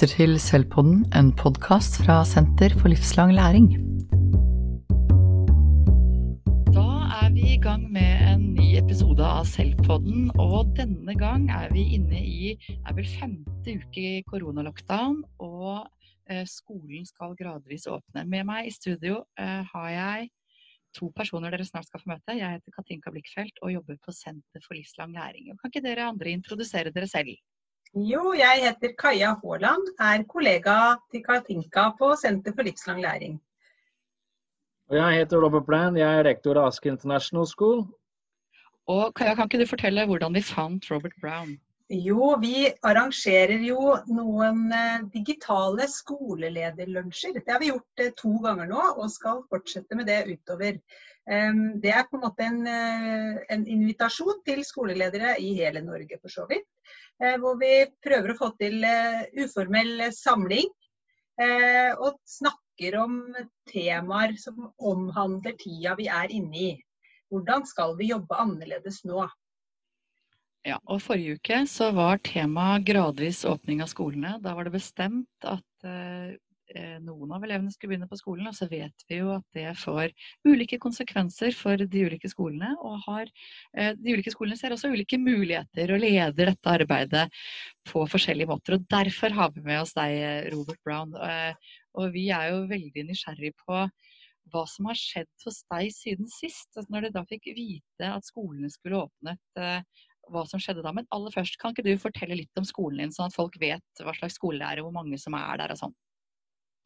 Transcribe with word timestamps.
lytter 0.00 0.16
til 0.16 0.38
Selvpodden, 0.40 1.00
en 1.12 1.26
podkast 1.36 1.98
fra 2.00 2.22
Senter 2.24 2.72
for 2.80 2.88
livslang 2.88 3.34
læring. 3.36 3.66
Da 6.72 6.86
er 7.20 7.28
vi 7.34 7.42
i 7.52 7.58
gang 7.60 7.84
med 7.92 8.22
en 8.30 8.46
ny 8.54 8.78
episode 8.80 9.20
av 9.20 9.44
Selvpodden, 9.44 10.30
og 10.40 10.72
denne 10.78 11.12
gang 11.20 11.50
er 11.52 11.68
vi 11.74 11.84
inne 11.98 12.16
i 12.16 12.54
er 12.70 12.96
vel 12.96 13.04
femte 13.04 13.76
uke 13.76 14.06
i 14.14 14.24
koronalockdown, 14.24 15.20
og 15.36 15.84
eh, 16.32 16.46
skolen 16.48 17.04
skal 17.04 17.36
gradvis 17.36 17.84
åpne. 17.84 18.24
Med 18.24 18.48
meg 18.48 18.70
i 18.70 18.72
studio 18.72 19.20
eh, 19.36 19.60
har 19.74 19.92
jeg 19.98 20.32
to 20.96 21.12
personer 21.12 21.52
dere 21.52 21.68
snart 21.68 21.92
skal 21.92 22.00
få 22.00 22.14
møte. 22.14 22.40
Jeg 22.40 22.56
heter 22.56 22.78
Katinka 22.78 23.12
Blikkfeldt 23.12 23.60
og 23.60 23.76
jobber 23.76 24.00
på 24.00 24.16
Senter 24.16 24.64
for 24.64 24.80
livslang 24.80 25.12
læring. 25.12 25.52
Kan 25.60 25.74
ikke 25.74 25.84
dere 25.84 26.08
andre 26.08 26.32
introdusere 26.32 26.88
dere 26.88 27.10
selv? 27.10 27.36
Jo, 27.98 28.30
jeg 28.38 28.60
heter 28.62 28.92
Kaja 28.94 29.32
Haaland, 29.42 29.88
er 29.98 30.22
kollega 30.30 30.74
til 31.10 31.24
Katinka 31.26 31.88
på 31.98 32.12
Senter 32.14 32.54
for 32.54 32.62
livslang 32.62 33.00
læring. 33.02 33.40
Og 34.90 34.96
jeg 34.96 35.18
heter 35.18 35.42
Robert 35.42 35.66
Brand, 35.66 35.98
jeg 35.98 36.18
er 36.18 36.24
rektor 36.24 36.58
av 36.58 36.68
Ask 36.70 36.86
International 36.86 37.46
School. 37.46 37.82
Og 38.86 39.10
Kaja, 39.18 39.34
kan 39.34 39.50
ikke 39.50 39.64
du 39.64 39.66
fortelle 39.66 40.06
hvordan 40.06 40.34
vi 40.38 40.42
fant 40.42 40.86
Robert 40.90 41.18
Brown? 41.20 41.58
Jo, 41.90 42.36
vi 42.38 42.68
arrangerer 42.86 43.58
jo 43.66 43.96
noen 44.14 44.70
eh, 44.70 45.02
digitale 45.10 45.88
skolelederlunsjer. 45.90 47.40
Det 47.42 47.50
har 47.50 47.58
vi 47.58 47.72
gjort 47.72 48.02
eh, 48.04 48.12
to 48.14 48.36
ganger 48.44 48.70
nå, 48.70 48.84
og 49.02 49.10
skal 49.10 49.42
fortsette 49.50 49.98
med 49.98 50.06
det 50.06 50.20
utover. 50.30 50.78
Det 51.28 51.92
er 51.92 52.06
på 52.08 52.16
en 52.16 52.24
måte 52.24 52.42
en, 52.42 52.66
eh, 52.66 53.38
en 53.54 53.66
invitasjon 53.68 54.40
til 54.46 54.64
skoleledere 54.64 55.36
i 55.38 55.52
hele 55.58 55.82
Norge, 55.84 56.18
for 56.20 56.32
så 56.32 56.46
vidt. 56.48 56.66
Eh, 57.22 57.36
hvor 57.38 57.58
vi 57.60 57.86
prøver 58.02 58.32
å 58.32 58.38
få 58.38 58.50
til 58.58 58.82
eh, 58.84 59.26
uformell 59.38 60.10
samling. 60.12 60.70
Og 61.40 62.18
snakker 62.28 62.98
om 63.00 63.14
temaer 63.70 64.34
som 64.36 64.66
omhandler 64.76 65.54
tida 65.56 65.94
vi 65.96 66.10
er 66.12 66.28
inne 66.36 66.58
i. 66.60 66.72
Hvordan 67.32 67.64
skal 67.64 67.94
vi 67.96 68.10
jobbe 68.10 68.36
annerledes 68.36 68.98
nå? 69.08 69.22
Ja, 70.68 70.76
og 70.84 71.00
Forrige 71.00 71.38
uke 71.38 71.62
så 71.64 71.88
var 71.96 72.20
temaet 72.28 72.84
gradvis 72.90 73.46
åpning 73.48 73.80
av 73.80 73.88
skolene. 73.88 74.34
Da 74.44 74.52
var 74.52 74.68
det 74.68 74.74
bestemt 74.74 75.48
at 75.48 75.88
noen 77.02 77.32
av 77.34 77.44
elevene 77.44 77.72
skulle 77.72 77.94
begynne 77.94 78.08
på 78.10 78.18
skolen, 78.18 78.46
og 78.50 78.54
så 78.56 78.68
vet 78.70 79.04
vi 79.08 79.20
jo 79.20 79.32
at 79.34 79.44
det 79.56 79.72
får 79.80 80.12
ulike 80.46 80.78
konsekvenser 80.82 81.54
for 81.56 81.80
de 81.80 82.04
ulike 82.06 82.30
skolene. 82.30 82.72
Og 82.86 83.00
har, 83.06 83.30
eh, 83.74 83.94
de 83.98 84.14
ulike 84.14 84.32
skolene 84.34 84.58
ser 84.58 84.74
også 84.74 84.92
ulike 84.92 85.18
muligheter 85.18 85.94
og 85.94 86.02
leder 86.04 86.52
dette 86.52 86.74
arbeidet 86.74 87.26
på 87.90 88.04
forskjellige 88.06 88.50
måter. 88.50 88.74
og 88.74 88.86
Derfor 88.88 89.34
har 89.34 89.50
vi 89.50 89.60
med 89.66 89.80
oss 89.80 89.94
deg, 89.94 90.52
Robert 90.52 90.78
Brown. 90.84 91.14
Eh, 91.14 91.54
og 91.94 92.12
vi 92.12 92.28
er 92.30 92.50
jo 92.50 92.68
veldig 92.70 93.06
nysgjerrig 93.08 93.54
på 93.66 93.90
hva 94.50 94.66
som 94.66 94.86
har 94.86 94.98
skjedd 94.98 95.30
hos 95.44 95.64
deg 95.70 95.90
siden 95.94 96.28
sist. 96.28 96.70
Altså, 96.76 96.90
når 96.90 97.02
du 97.02 97.10
da 97.10 97.24
fikk 97.24 97.50
vite 97.54 98.06
at 98.06 98.26
skolene 98.26 98.70
skulle 98.70 99.06
åpnet, 99.06 99.84
hva 100.30 100.46
som 100.46 100.60
skjedde 100.62 100.82
da. 100.82 100.92
Men 100.94 101.08
aller 101.14 101.34
først, 101.34 101.58
kan 101.58 101.74
ikke 101.74 101.86
du 101.86 101.96
fortelle 101.98 102.38
litt 102.38 102.60
om 102.60 102.66
skolen 102.66 103.04
din, 103.04 103.14
sånn 103.14 103.30
at 103.30 103.36
folk 103.36 103.56
vet 103.60 104.02
hva 104.02 104.14
slags 104.14 104.38
skole 104.38 104.58
det 104.58 104.68
er, 104.68 104.80
og 104.80 104.88
hvor 104.88 104.98
mange 105.02 105.18
som 105.18 105.34
er 105.38 105.60
der 105.60 105.74
og 105.74 105.80
sånn? 105.82 105.94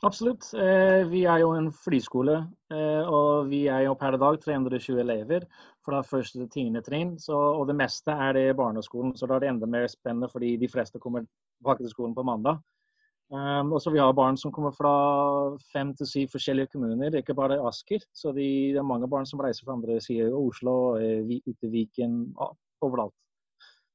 Absolutt. 0.05 0.51
Eh, 0.55 1.07
vi 1.09 1.23
er 1.25 1.41
jo 1.41 1.55
en 1.57 1.71
flyskole, 1.73 2.35
eh, 2.73 3.07
og 3.09 3.49
vi 3.49 3.63
er 3.73 3.87
jo 3.87 3.95
per 3.97 4.19
dag 4.21 4.37
320 4.43 5.01
elever 5.01 5.47
fra 5.85 6.03
første 6.05 6.43
til 6.43 6.51
tiende 6.53 6.83
trinn. 6.85 7.15
Og 7.33 7.65
det 7.71 7.77
meste 7.79 8.13
er 8.13 8.37
det 8.37 8.57
barneskolen, 8.59 9.15
så 9.17 9.27
da 9.27 9.39
er 9.39 9.45
det 9.45 9.49
enda 9.55 9.67
mer 9.71 9.89
spennende 9.89 10.29
fordi 10.29 10.57
de 10.61 10.69
fleste 10.69 11.01
kommer 11.01 11.25
tilbake 11.25 11.85
til 11.85 11.95
skolen 11.95 12.15
på 12.15 12.25
mandag. 12.27 12.61
Um, 13.33 13.73
og 13.73 13.81
så 13.81 13.91
Vi 13.91 13.99
har 13.99 14.13
barn 14.13 14.37
som 14.37 14.53
kommer 14.53 14.71
fra 14.71 15.57
fem 15.73 15.95
til 15.97 16.07
syv 16.07 16.29
forskjellige 16.35 16.75
kommuner, 16.75 17.17
ikke 17.17 17.35
bare 17.35 17.57
Asker. 17.67 18.05
Så 18.13 18.33
de, 18.33 18.75
det 18.75 18.79
er 18.79 18.85
mange 18.85 19.09
barn 19.09 19.27
som 19.27 19.41
reiser 19.41 19.65
fra 19.65 19.73
andre 19.73 20.01
sider 20.01 20.37
Oslo, 20.37 20.99
ute 21.01 21.67
i 21.67 21.71
Viken, 21.73 22.35
overalt. 22.83 23.15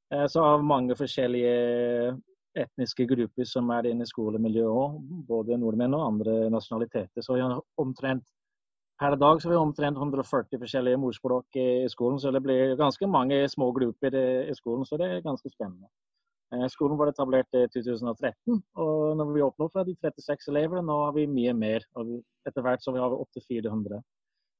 Så 0.09 0.41
av 0.41 0.63
mange 0.65 0.95
forskjellige 0.97 2.17
etniske 2.63 3.05
grupper 3.09 3.47
som 3.47 3.69
er 3.75 3.89
inne 3.89 4.05
i 4.05 4.09
skolemiljøet 4.09 4.81
òg, 4.83 4.99
både 5.27 5.57
nordmenn 5.61 5.95
og 5.97 6.05
andre 6.07 6.35
nasjonaliteter. 6.53 7.25
Så 7.25 7.39
omtrent 7.79 8.27
Per 8.99 9.15
dag 9.15 9.37
så 9.39 9.47
har 9.47 9.53
vi 9.53 9.59
omtrent 9.63 9.95
140 9.95 10.59
forskjellige 10.59 10.99
morspråk 10.99 11.55
i 11.55 11.87
skolen, 11.87 12.17
så 12.19 12.33
det 12.35 12.41
blir 12.43 12.73
ganske 12.75 13.07
mange 13.07 13.37
små 13.47 13.69
grupper 13.71 14.17
i 14.19 14.55
skolen. 14.57 14.83
Så 14.83 14.99
det 14.99 15.07
er 15.07 15.21
ganske 15.23 15.47
spennende. 15.53 15.87
Eh, 16.51 16.65
skolen 16.67 16.99
var 16.99 17.07
etablert 17.07 17.47
i 17.55 17.61
2013, 17.71 18.59
og 18.75 19.15
når 19.15 19.31
vi 19.31 19.45
oppnår 19.45 19.71
fra 19.71 19.85
de 19.87 19.95
36 19.95 20.51
elevene, 20.51 20.83
nå 20.83 20.97
har 21.05 21.15
vi 21.15 21.29
mye 21.31 21.53
mer. 21.55 21.87
og 21.95 22.17
Etter 22.49 22.65
hvert 22.65 22.83
så 22.83 22.91
har 22.91 23.13
vi 23.13 23.21
opptil 23.23 23.45
400. 23.47 24.03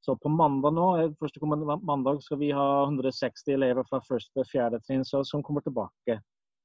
Så 0.08 0.16
på 0.16 0.32
mandag 0.32 0.72
nå, 0.78 0.88
eh, 1.02 1.12
første 1.20 1.44
mandag 1.84 2.24
skal 2.24 2.40
vi 2.40 2.54
ha 2.56 2.86
160 2.86 3.52
elever 3.58 3.84
fra 3.90 4.00
første 4.00 4.32
til 4.32 4.48
fjerde 4.54 4.80
trinn 4.88 5.04
som 5.04 5.44
kommer 5.44 5.66
tilbake 5.68 6.22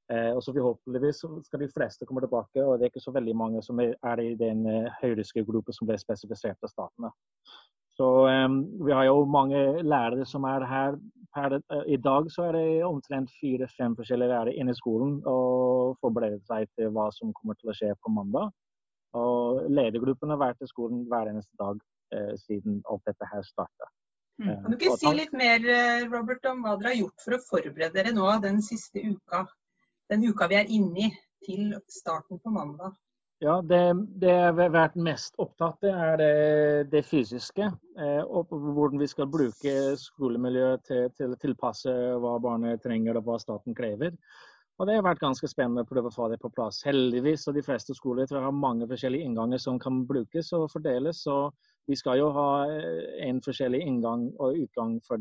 og 0.07 0.43
så 0.43 0.53
Forhåpentligvis 0.53 1.23
skal 1.47 1.59
de 1.59 1.71
fleste 1.73 2.05
komme 2.05 2.21
tilbake, 2.21 2.61
og 2.61 2.77
det 2.77 2.85
er 2.85 2.91
ikke 2.93 3.01
så 3.07 3.13
veldig 3.15 3.35
mange 3.35 3.61
som 3.65 3.79
er 3.81 4.19
i 4.21 4.35
den 4.37 4.65
eh, 4.69 5.45
gruppen 5.47 5.73
som 5.73 5.87
ble 5.87 5.97
spesifisert 5.97 6.61
av 6.61 6.69
statene. 6.69 7.09
Så 7.97 8.27
um, 8.27 8.85
Vi 8.85 8.91
har 8.91 9.05
jo 9.05 9.25
mange 9.25 9.81
lærere 9.83 10.25
som 10.25 10.43
er 10.43 10.65
her. 10.65 10.99
Per, 11.35 11.59
I 11.87 11.97
dag 11.97 12.29
så 12.31 12.43
er 12.47 12.51
det 12.55 12.85
omtrent 12.85 13.31
fire-fem 13.41 13.95
forskjellige 13.95 14.29
lærere 14.29 14.53
inne 14.53 14.71
i 14.71 14.77
skolen 14.77 15.17
og 15.25 15.97
forbereder 15.99 16.39
seg 16.47 16.69
til 16.77 16.93
hva 16.95 17.09
som 17.11 17.33
kommer 17.35 17.57
til 17.59 17.71
å 17.71 17.75
skje 17.75 17.91
på 17.99 18.11
mandag. 18.11 18.53
Og 19.15 19.65
Ledergruppen 19.71 20.31
har 20.31 20.39
vært 20.39 20.63
i 20.63 20.69
skolen 20.69 21.03
hver 21.11 21.31
eneste 21.31 21.51
dag 21.59 21.81
eh, 22.15 22.33
siden 22.45 22.81
alt 22.91 23.03
dette 23.09 23.27
her 23.33 23.43
starta. 23.43 23.91
Mm. 24.39 24.55
Kan 24.61 24.71
du 24.71 24.77
ikke 24.77 24.95
si 24.99 25.11
litt 25.15 25.35
mer 25.35 25.63
Robert, 26.11 26.43
om 26.51 26.63
hva 26.63 26.75
dere 26.79 26.91
har 26.93 27.01
gjort 27.01 27.21
for 27.23 27.35
å 27.35 27.43
forberede 27.49 27.95
dere 27.95 28.15
nå 28.15 28.31
den 28.43 28.59
siste 28.63 29.03
uka 29.03 29.45
den 30.11 30.27
uka 30.29 30.47
vi 30.51 30.59
er 30.59 30.71
inne 30.71 31.07
i, 31.07 31.11
til 31.45 31.73
starten 31.91 32.41
på 32.41 32.53
mandag? 32.53 32.95
Ja, 33.43 33.59
det, 33.61 33.79
det 34.21 34.31
jeg 34.31 34.53
har 34.55 34.71
vært 34.71 34.95
mest 34.95 35.35
opptatt 35.43 35.83
av, 35.83 35.97
er 36.07 36.17
det, 36.21 36.35
det 36.93 37.01
fysiske. 37.03 37.67
Eh, 37.99 38.21
og 38.23 38.49
hvordan 38.49 39.01
vi 39.01 39.09
skal 39.11 39.27
bruke 39.29 39.73
skolemiljøet 39.99 40.85
til, 40.87 41.09
til, 41.17 41.33
å 41.35 41.41
tilpasse 41.41 41.91
hva 42.23 42.37
barnet 42.41 42.81
trenger 42.83 43.19
og 43.19 43.27
hva 43.27 43.35
staten 43.41 43.75
krever. 43.75 44.15
Og 44.79 44.87
Det 44.87 44.95
har 44.95 45.05
vært 45.05 45.23
ganske 45.23 45.47
spennende 45.47 45.83
å 45.85 45.87
prøve 45.87 46.09
å 46.11 46.15
få 46.15 46.29
det 46.31 46.39
på 46.41 46.51
plass. 46.51 46.81
Heldigvis 46.87 47.45
og 47.47 47.55
de 47.55 47.63
fleste 47.63 47.95
skoler 47.95 48.27
tror 48.27 48.41
jeg 48.41 48.47
har 48.47 48.55
mange 48.55 48.87
forskjellige 48.89 49.27
innganger 49.27 49.61
som 49.61 49.77
kan 49.79 50.01
brukes 50.07 50.51
og 50.55 50.69
fordeles. 50.71 51.21
Så 51.27 51.37
vi 51.87 51.95
skal 51.99 52.19
jo 52.23 52.31
ha 52.35 52.49
eh, 52.71 53.19
en 53.27 53.43
forskjellig 53.43 53.83
inngang 53.83 54.29
og 54.39 54.63
utgang 54.63 54.97
for 55.03 55.19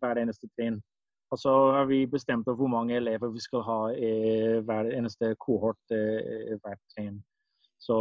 hver 0.00 0.20
eneste 0.20 0.52
trinn. 0.52 0.82
Og 1.34 1.40
så 1.42 1.52
har 1.74 1.88
vi 1.90 2.04
bestemt 2.06 2.46
hvor 2.46 2.70
mange 2.70 2.94
elever 2.94 3.32
vi 3.34 3.42
skal 3.42 3.64
ha 3.66 3.78
i 3.90 4.10
hver 4.62 4.92
eneste 4.94 5.32
kohort 5.42 5.94
i 5.94 6.54
hvert 6.54 6.82
trinn. 6.94 7.16
Så 7.82 7.96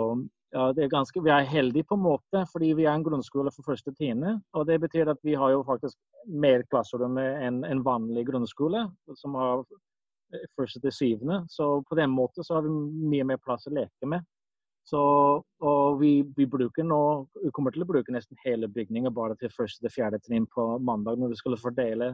ja, 0.54 0.68
det 0.76 0.84
er 0.84 0.92
ganske, 0.92 1.24
Vi 1.24 1.32
er 1.34 1.50
heldige 1.50 1.88
på 1.90 1.98
en 1.98 2.04
måte, 2.06 2.44
fordi 2.52 2.74
vi 2.78 2.86
er 2.86 2.94
en 2.94 3.04
grunnskole 3.04 3.50
for 3.56 3.66
første 3.66 3.94
tiende. 3.98 4.36
Og 4.54 4.68
det 4.70 4.78
betyr 4.84 5.10
at 5.10 5.18
vi 5.26 5.34
har 5.34 5.50
jo 5.50 5.64
faktisk 5.66 5.98
mer 6.30 6.62
klasserom 6.70 7.18
enn 7.18 7.64
en 7.66 7.82
vanlig 7.86 8.28
grunnskole, 8.28 8.86
som 9.18 9.34
har 9.42 9.66
første 10.60 10.82
til 10.84 10.94
syvende. 10.94 11.42
Så 11.50 11.82
på 11.90 11.98
den 11.98 12.14
måten 12.14 12.46
så 12.46 12.60
har 12.60 12.68
vi 12.68 12.76
mye 13.16 13.26
mer 13.26 13.42
plass 13.42 13.66
å 13.66 13.74
leke 13.74 14.10
med. 14.14 14.22
Så, 14.86 15.02
og 15.64 16.00
vi, 16.00 16.12
vi, 16.38 16.46
bruker 16.46 16.86
nå, 16.86 17.02
vi 17.40 17.50
kommer 17.56 17.74
til 17.74 17.86
å 17.86 17.90
bruke 17.90 18.14
nesten 18.14 18.38
hele 18.44 18.68
bygningen 18.68 19.14
bare 19.16 19.38
til 19.40 19.50
første 19.58 19.82
til 19.82 19.96
fjerde 19.96 20.20
trinn 20.22 20.46
på 20.54 20.66
mandag, 20.84 21.18
når 21.18 21.34
vi 21.34 21.40
skulle 21.40 21.62
fordele 21.62 22.12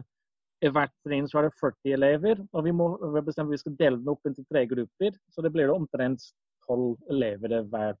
i 0.60 0.68
hvert 0.68 0.92
trinn 1.06 1.28
så 1.28 1.40
er 1.40 1.48
det 1.48 1.56
40 1.60 1.94
elever, 1.96 2.40
og 2.52 2.64
vi 2.66 2.72
må 2.76 2.90
bestemme 3.24 3.54
vi 3.54 3.60
skal 3.60 3.76
dele 3.78 4.00
den 4.00 4.10
opp 4.12 4.26
into 4.28 4.44
tre 4.50 4.66
grupper. 4.68 5.16
Så 5.32 5.44
det 5.44 5.52
blir 5.54 5.70
det 5.70 5.76
omtrent 5.76 6.26
12 6.68 6.96
elever 7.14 7.56
i 7.56 7.62
hver 7.72 7.96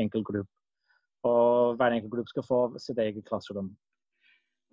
enkelt 0.00 0.28
gruppe. 0.28 0.50
Og 1.26 1.74
hver 1.80 1.96
enkelt 1.96 2.12
gruppe 2.12 2.30
skal 2.30 2.46
få 2.46 2.60
sitt 2.82 3.00
eget 3.02 3.26
klasserom. 3.26 3.72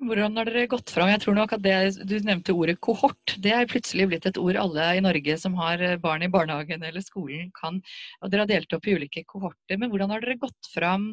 Hvordan 0.01 0.33
har 0.39 0.49
dere 0.49 0.65
gått 0.65 0.89
fram? 0.89 1.11
Jeg 1.11 1.21
tror 1.21 1.35
nok 1.37 1.51
at 1.53 1.61
det, 1.61 1.73
Du 2.09 2.15
nevnte 2.25 2.55
ordet 2.57 2.79
kohort. 2.81 3.35
Det 3.37 3.51
er 3.53 3.67
plutselig 3.69 4.07
blitt 4.09 4.25
et 4.25 4.39
ord 4.41 4.57
alle 4.57 4.87
i 4.97 5.03
Norge 5.03 5.35
som 5.37 5.53
har 5.59 5.83
barn 6.01 6.25
i 6.25 6.29
barnehagen 6.31 6.81
eller 6.87 7.05
skolen 7.05 7.51
kan. 7.53 7.77
og 8.21 8.31
Dere 8.31 8.47
har 8.47 8.49
delt 8.49 8.73
opp 8.73 8.87
i 8.89 8.95
ulike 8.97 9.21
kohorter. 9.29 9.77
Men 9.77 9.91
hvordan 9.93 10.09
har 10.09 10.25
dere 10.25 10.39
gått 10.41 10.71
fram 10.73 11.11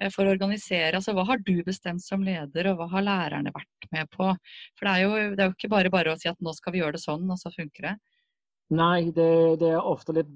eh, 0.00 0.08
for 0.08 0.24
å 0.24 0.32
organisere? 0.32 0.96
altså 0.96 1.12
Hva 1.12 1.26
har 1.28 1.44
du 1.44 1.58
bestemt 1.66 2.00
som 2.04 2.24
leder, 2.24 2.70
og 2.72 2.80
hva 2.80 2.88
har 2.94 3.04
lærerne 3.10 3.52
vært 3.52 3.90
med 3.92 4.08
på? 4.16 4.32
For 4.78 4.88
Det 4.88 4.94
er 4.96 5.04
jo, 5.04 5.12
det 5.36 5.44
er 5.44 5.52
jo 5.52 5.58
ikke 5.58 5.74
bare 5.76 5.92
bare 5.92 6.16
å 6.16 6.20
si 6.20 6.32
at 6.32 6.40
nå 6.40 6.56
skal 6.56 6.72
vi 6.72 6.80
gjøre 6.80 6.96
det 6.96 7.04
sånn, 7.04 7.28
og 7.28 7.36
så 7.42 7.52
funker 7.52 7.90
det. 7.90 7.96
Nei, 8.72 9.10
det, 9.12 9.60
det 9.60 9.74
er 9.74 9.84
ofte 9.84 10.16
litt 10.16 10.32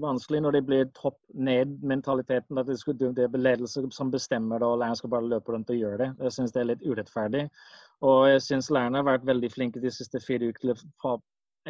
vanskelig 0.00 0.40
når 0.42 0.56
det 0.56 0.62
blir 0.66 0.88
topp 0.96 1.18
ned-mentaliteten. 1.34 2.58
At 2.58 2.66
det, 2.66 3.24
er 3.24 3.38
ledelse 3.38 3.84
som 3.94 4.10
bestemmer 4.10 4.58
det, 4.58 4.66
og 4.66 4.78
læreren 4.78 4.96
skal 4.96 5.10
bare 5.10 5.28
løpe 5.28 5.52
rundt 5.52 5.70
og 5.70 5.76
gjøre 5.76 5.98
det. 5.98 6.10
Jeg 6.26 6.36
syns 6.38 6.52
det 6.52 6.62
er 6.62 6.70
litt 6.72 6.86
urettferdig. 6.86 7.44
Og 8.02 8.28
jeg 8.28 8.42
syns 8.42 8.70
lærerne 8.70 9.00
har 9.00 9.08
vært 9.08 9.26
veldig 9.26 9.52
flinke 9.52 9.82
de 9.82 9.92
siste 9.94 10.20
fire 10.20 10.50
ukene 10.50 10.74
til 10.74 11.14
å 11.14 11.18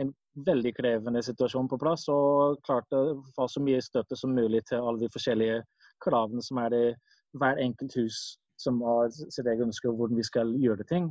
en 0.00 0.11
veldig 0.47 0.73
krevende 0.75 1.23
situasjon 1.23 1.69
på 1.71 1.79
plass. 1.79 2.06
Og 2.12 2.61
klarte 2.67 2.99
å 2.99 3.19
få 3.37 3.49
så 3.50 3.62
mye 3.62 3.82
støtte 3.85 4.19
som 4.19 4.35
mulig 4.35 4.65
til 4.70 4.82
alle 4.82 5.05
de 5.05 5.12
forskjellige 5.15 5.61
kravene 6.05 6.43
som 6.43 6.59
er 6.65 6.75
i 6.75 6.87
hver 7.38 7.61
enkelt 7.62 7.94
hus 7.99 8.38
som 8.61 8.81
har 8.87 9.11
sitt 9.11 9.47
eget 9.47 9.65
ønske 9.67 9.88
om 9.91 9.97
hvordan 9.99 10.19
vi 10.19 10.27
skal 10.27 10.53
gjøre 10.62 10.87
ting. 10.91 11.11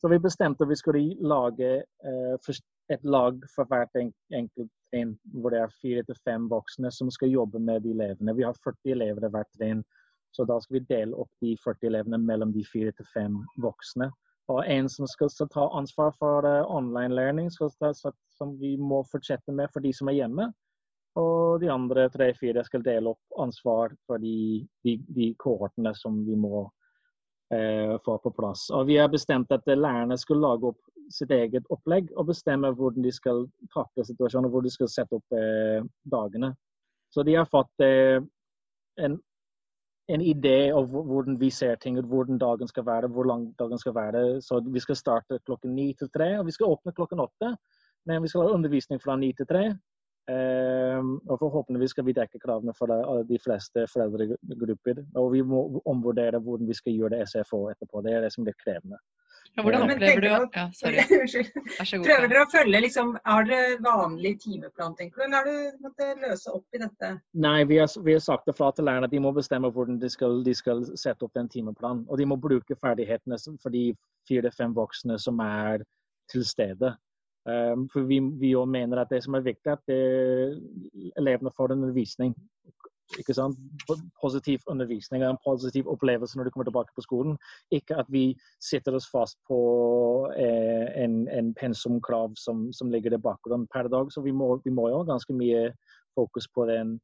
Så 0.00 0.10
vi 0.12 0.20
bestemte 0.22 0.64
at 0.64 0.70
vi 0.70 0.78
skulle 0.78 1.16
lage 1.24 1.70
eh, 1.80 2.34
et 2.92 3.04
lag 3.04 3.38
for 3.54 3.68
hvert 3.70 3.96
enkelt 3.98 4.70
trinn, 4.90 5.16
hvor 5.40 5.54
det 5.54 5.60
er 5.62 5.78
fire 5.82 6.04
til 6.06 6.18
fem 6.24 6.46
voksne 6.50 6.90
som 6.94 7.10
skal 7.10 7.32
jobbe 7.32 7.58
med 7.58 7.82
de 7.82 7.94
elevene. 7.96 8.34
Vi 8.36 8.46
har 8.46 8.58
40 8.64 8.92
elever 8.94 9.26
i 9.26 9.32
hvert 9.34 9.50
trinn, 9.58 9.82
så 10.36 10.44
da 10.44 10.58
skal 10.60 10.78
vi 10.78 10.86
dele 10.90 11.16
opp 11.16 11.30
de 11.42 11.56
40 11.64 11.90
elevene 11.90 12.20
mellom 12.22 12.52
de 12.54 12.64
fire 12.66 12.92
til 12.96 13.08
fem 13.14 13.40
voksne. 13.62 14.10
Og 14.52 14.62
en 14.70 14.88
som 14.88 15.08
skal 15.10 15.32
ta 15.50 15.66
ansvar 15.74 16.12
for 16.20 16.46
uh, 16.46 16.62
online 16.70 17.14
learning, 17.14 17.50
som 17.50 18.54
vi 18.60 18.76
må 18.78 19.02
fortsette 19.10 19.52
med 19.52 19.72
for 19.72 19.82
de 19.82 19.92
som 19.96 20.08
er 20.12 20.20
hjemme. 20.20 20.52
Og 21.16 21.60
de 21.62 21.70
andre 21.72 22.06
tre-fire 22.12 22.62
skal 22.66 22.84
dele 22.84 23.14
opp 23.14 23.40
ansvar 23.40 23.94
for 24.06 24.20
de, 24.22 24.66
de, 24.84 24.98
de 25.16 25.30
kohortene 25.40 25.94
som 25.96 26.18
vi 26.26 26.36
må 26.36 26.66
eh, 27.56 27.94
få 28.04 28.18
på 28.20 28.32
plass. 28.36 28.66
Og 28.70 28.84
Vi 28.90 28.98
har 29.00 29.08
bestemt 29.08 29.52
at 29.56 29.64
lærerne 29.64 30.18
skal 30.20 30.42
lage 30.44 30.74
opp 30.74 30.82
sitt 31.12 31.30
eget 31.30 31.66
opplegg 31.70 32.10
og 32.16 32.30
bestemmer 32.30 32.74
hvordan 32.76 33.04
de 33.04 33.12
skal 33.14 33.46
takle 33.74 34.04
situasjonen 34.06 34.48
og 34.48 34.56
hvor 34.56 34.66
de 34.66 34.72
skal 34.72 34.90
sette 34.90 35.18
opp 35.18 35.36
eh, 35.36 35.80
dagene. 36.12 36.52
Så 37.14 37.24
de 37.26 37.36
har 37.36 37.48
fått 37.50 37.84
eh, 37.84 38.18
en, 39.00 39.18
en, 40.12 40.22
idé 40.22 40.70
av 40.74 40.88
hvordan 40.90 41.38
vi 41.40 41.50
ser 41.50 41.76
ting, 41.82 41.98
hvordan 42.00 42.40
dagen 42.42 42.68
skal 42.68 42.86
være, 42.86 43.10
hvor 43.12 43.28
lang 43.28 43.48
dagen 43.58 43.78
skal 43.78 43.94
være. 43.94 44.24
Så 44.42 44.60
Vi 44.60 44.80
skal 44.80 44.96
starte 44.96 45.40
klokken 45.44 45.74
ni 45.74 45.92
til 45.94 46.10
tre, 46.14 46.38
og 46.38 46.46
vi 46.46 46.56
skal 46.56 46.72
åpne 46.76 46.94
klokken 46.96 47.22
åtte. 47.22 47.56
Men 48.06 48.22
vi 48.22 48.28
skal 48.30 48.46
ha 48.46 48.54
undervisning 48.54 49.02
fra 49.02 49.16
ni 49.16 49.32
til 49.32 49.46
tre. 49.46 49.66
Eh, 50.30 51.00
og 51.30 51.38
Forhåpentligvis 51.38 51.94
skal 51.94 52.06
vi 52.06 52.14
dekke 52.14 52.40
kravene 52.42 52.74
for 52.74 52.90
de 53.28 53.38
fleste 53.42 53.86
foreldregrupper. 53.92 55.04
Og 55.14 55.32
vi 55.32 55.42
må 55.42 55.82
omvurdere 55.86 56.42
hvordan 56.42 56.68
vi 56.68 56.74
skal 56.74 56.98
gjøre 56.98 57.16
det 57.16 57.28
SFO 57.30 57.68
etterpå. 57.70 58.02
Det 58.02 58.14
er 58.14 58.26
det 58.26 58.32
som 58.34 58.46
blir 58.46 58.58
krevende. 58.62 58.98
Hvordan 59.56 59.90
opplever 59.90 60.20
du 60.20 60.28
ja, 60.28 60.64
sorry. 60.76 61.04
Prøver 62.06 62.26
dere 62.28 62.42
å 62.44 62.48
følge 62.52 62.80
liksom, 62.84 63.14
Har 63.24 63.46
dere 63.48 63.78
vanlig 63.84 64.34
timeplan, 64.42 64.96
tenker 64.98 65.22
du, 65.22 65.24
eller 65.24 65.38
har 65.38 65.48
du 65.48 65.86
måttet 65.86 66.20
løse 66.20 66.52
opp 66.52 66.76
i 66.76 66.82
dette? 66.82 67.12
Nei, 67.46 67.56
vi 67.70 67.78
har, 67.80 67.88
vi 68.04 68.16
har 68.16 68.24
sagt 68.24 68.50
det 68.50 68.56
fra 68.58 68.68
til 68.76 68.88
lærerne 68.88 69.08
at 69.08 69.14
de 69.14 69.22
må 69.24 69.32
bestemme 69.36 69.70
hvordan 69.72 70.00
de 70.02 70.10
skal, 70.12 70.42
de 70.44 70.54
skal 70.56 70.84
sette 70.92 71.24
opp 71.24 71.32
den 71.38 71.48
timeplanen. 71.52 72.04
Og 72.10 72.20
de 72.20 72.28
må 72.28 72.36
bruke 72.40 72.76
ferdighetene 72.82 73.40
for 73.62 73.72
de 73.72 73.88
fire-fem 74.28 74.76
voksne 74.76 75.16
som 75.22 75.40
er 75.44 75.86
til 76.32 76.44
stede. 76.44 76.92
Um, 77.46 77.86
for 77.92 78.02
vi, 78.10 78.18
vi 78.40 78.52
mener 78.66 79.00
at 79.00 79.12
det 79.14 79.22
som 79.24 79.38
er 79.38 79.44
viktig, 79.46 79.70
er 79.70 79.78
at 79.78 79.84
det, 79.86 81.12
elevene 81.16 81.52
får 81.56 81.72
en 81.72 81.84
undervisning. 81.86 82.34
Ikke 83.18 83.34
sant? 83.34 83.58
Positiv 84.20 84.64
undervisning 84.66 85.22
og 85.22 85.30
en 85.30 85.42
positiv 85.44 85.88
opplevelse 85.88 86.38
når 86.38 86.48
de 86.48 86.50
kommer 86.54 86.66
tilbake 86.68 86.94
på 86.96 87.04
skolen. 87.04 87.36
Ikke 87.70 87.98
at 88.02 88.08
vi 88.10 88.24
sitter 88.60 88.96
oss 88.98 89.06
fast 89.12 89.38
på 89.48 89.58
eh, 90.36 90.88
en, 91.04 91.28
en 91.28 91.52
pensumkrav 91.54 92.34
som, 92.40 92.72
som 92.72 92.90
ligger 92.90 93.14
i 93.14 93.22
bakgrunnen 93.22 93.68
per 93.72 93.88
dag. 93.92 94.10
Så 94.12 94.24
vi 94.26 94.34
må, 94.34 94.56
vi 94.64 94.74
må 94.74 94.88
jo 94.90 95.02
ha 95.02 95.10
ganske 95.12 95.36
mye 95.36 95.68
fokus 96.18 96.48
på 96.54 96.66
den 96.66 96.96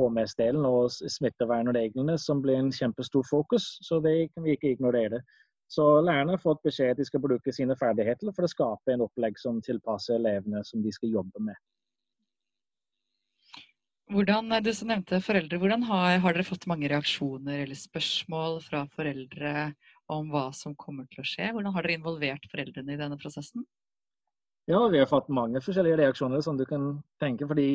HMS-delen 0.00 0.64
og 0.68 0.90
smittevernreglene, 0.92 2.18
som 2.20 2.42
blir 2.44 2.60
en 2.60 2.72
kjempestor 2.72 3.24
fokus. 3.30 3.76
Så 3.84 4.00
det 4.04 4.32
kan 4.32 4.44
vi 4.44 4.56
ikke 4.56 4.72
ignorere. 4.74 5.20
Så 5.68 5.84
lærerne 6.00 6.36
har 6.36 6.42
fått 6.42 6.62
beskjed 6.64 6.94
at 6.94 7.00
de 7.00 7.04
skal 7.08 7.22
bruke 7.24 7.52
sine 7.52 7.76
ferdigheter 7.78 8.30
for 8.32 8.46
å 8.46 8.50
skape 8.50 8.92
en 8.92 9.02
opplegg 9.06 9.38
som 9.40 9.58
tilpasser 9.64 10.20
elevene 10.20 10.62
som 10.64 10.84
de 10.84 10.92
skal 10.94 11.16
jobbe 11.18 11.42
med. 11.48 11.58
Hvordan, 14.06 14.52
du 14.62 14.70
som 14.70 14.86
nevnte 14.92 15.18
foreldre, 15.24 15.58
hvordan 15.58 15.82
har, 15.88 16.20
har, 16.22 16.36
dere 16.36 16.46
fått 16.46 16.68
mange 16.70 16.86
reaksjoner 16.92 17.64
eller 17.64 17.78
spørsmål 17.78 18.60
fra 18.62 18.84
foreldre 18.94 19.72
om 20.14 20.28
hva 20.30 20.44
som 20.54 20.76
kommer 20.78 21.08
til 21.10 21.24
å 21.24 21.26
skje? 21.26 21.48
Hvordan 21.50 21.74
har 21.74 21.82
dere 21.86 21.98
involvert 21.98 22.46
foreldrene 22.52 22.94
i 22.94 23.00
denne 23.00 23.18
prosessen? 23.18 23.66
Ja, 24.70 24.78
vi 24.90 24.98
har 24.98 25.10
fått 25.10 25.28
mange 25.30 25.62
forskjellige 25.62 25.98
reaksjoner, 26.00 26.42
som 26.42 26.58
du 26.58 26.64
kan 26.66 26.92
tenke. 27.22 27.46
Fordi 27.50 27.66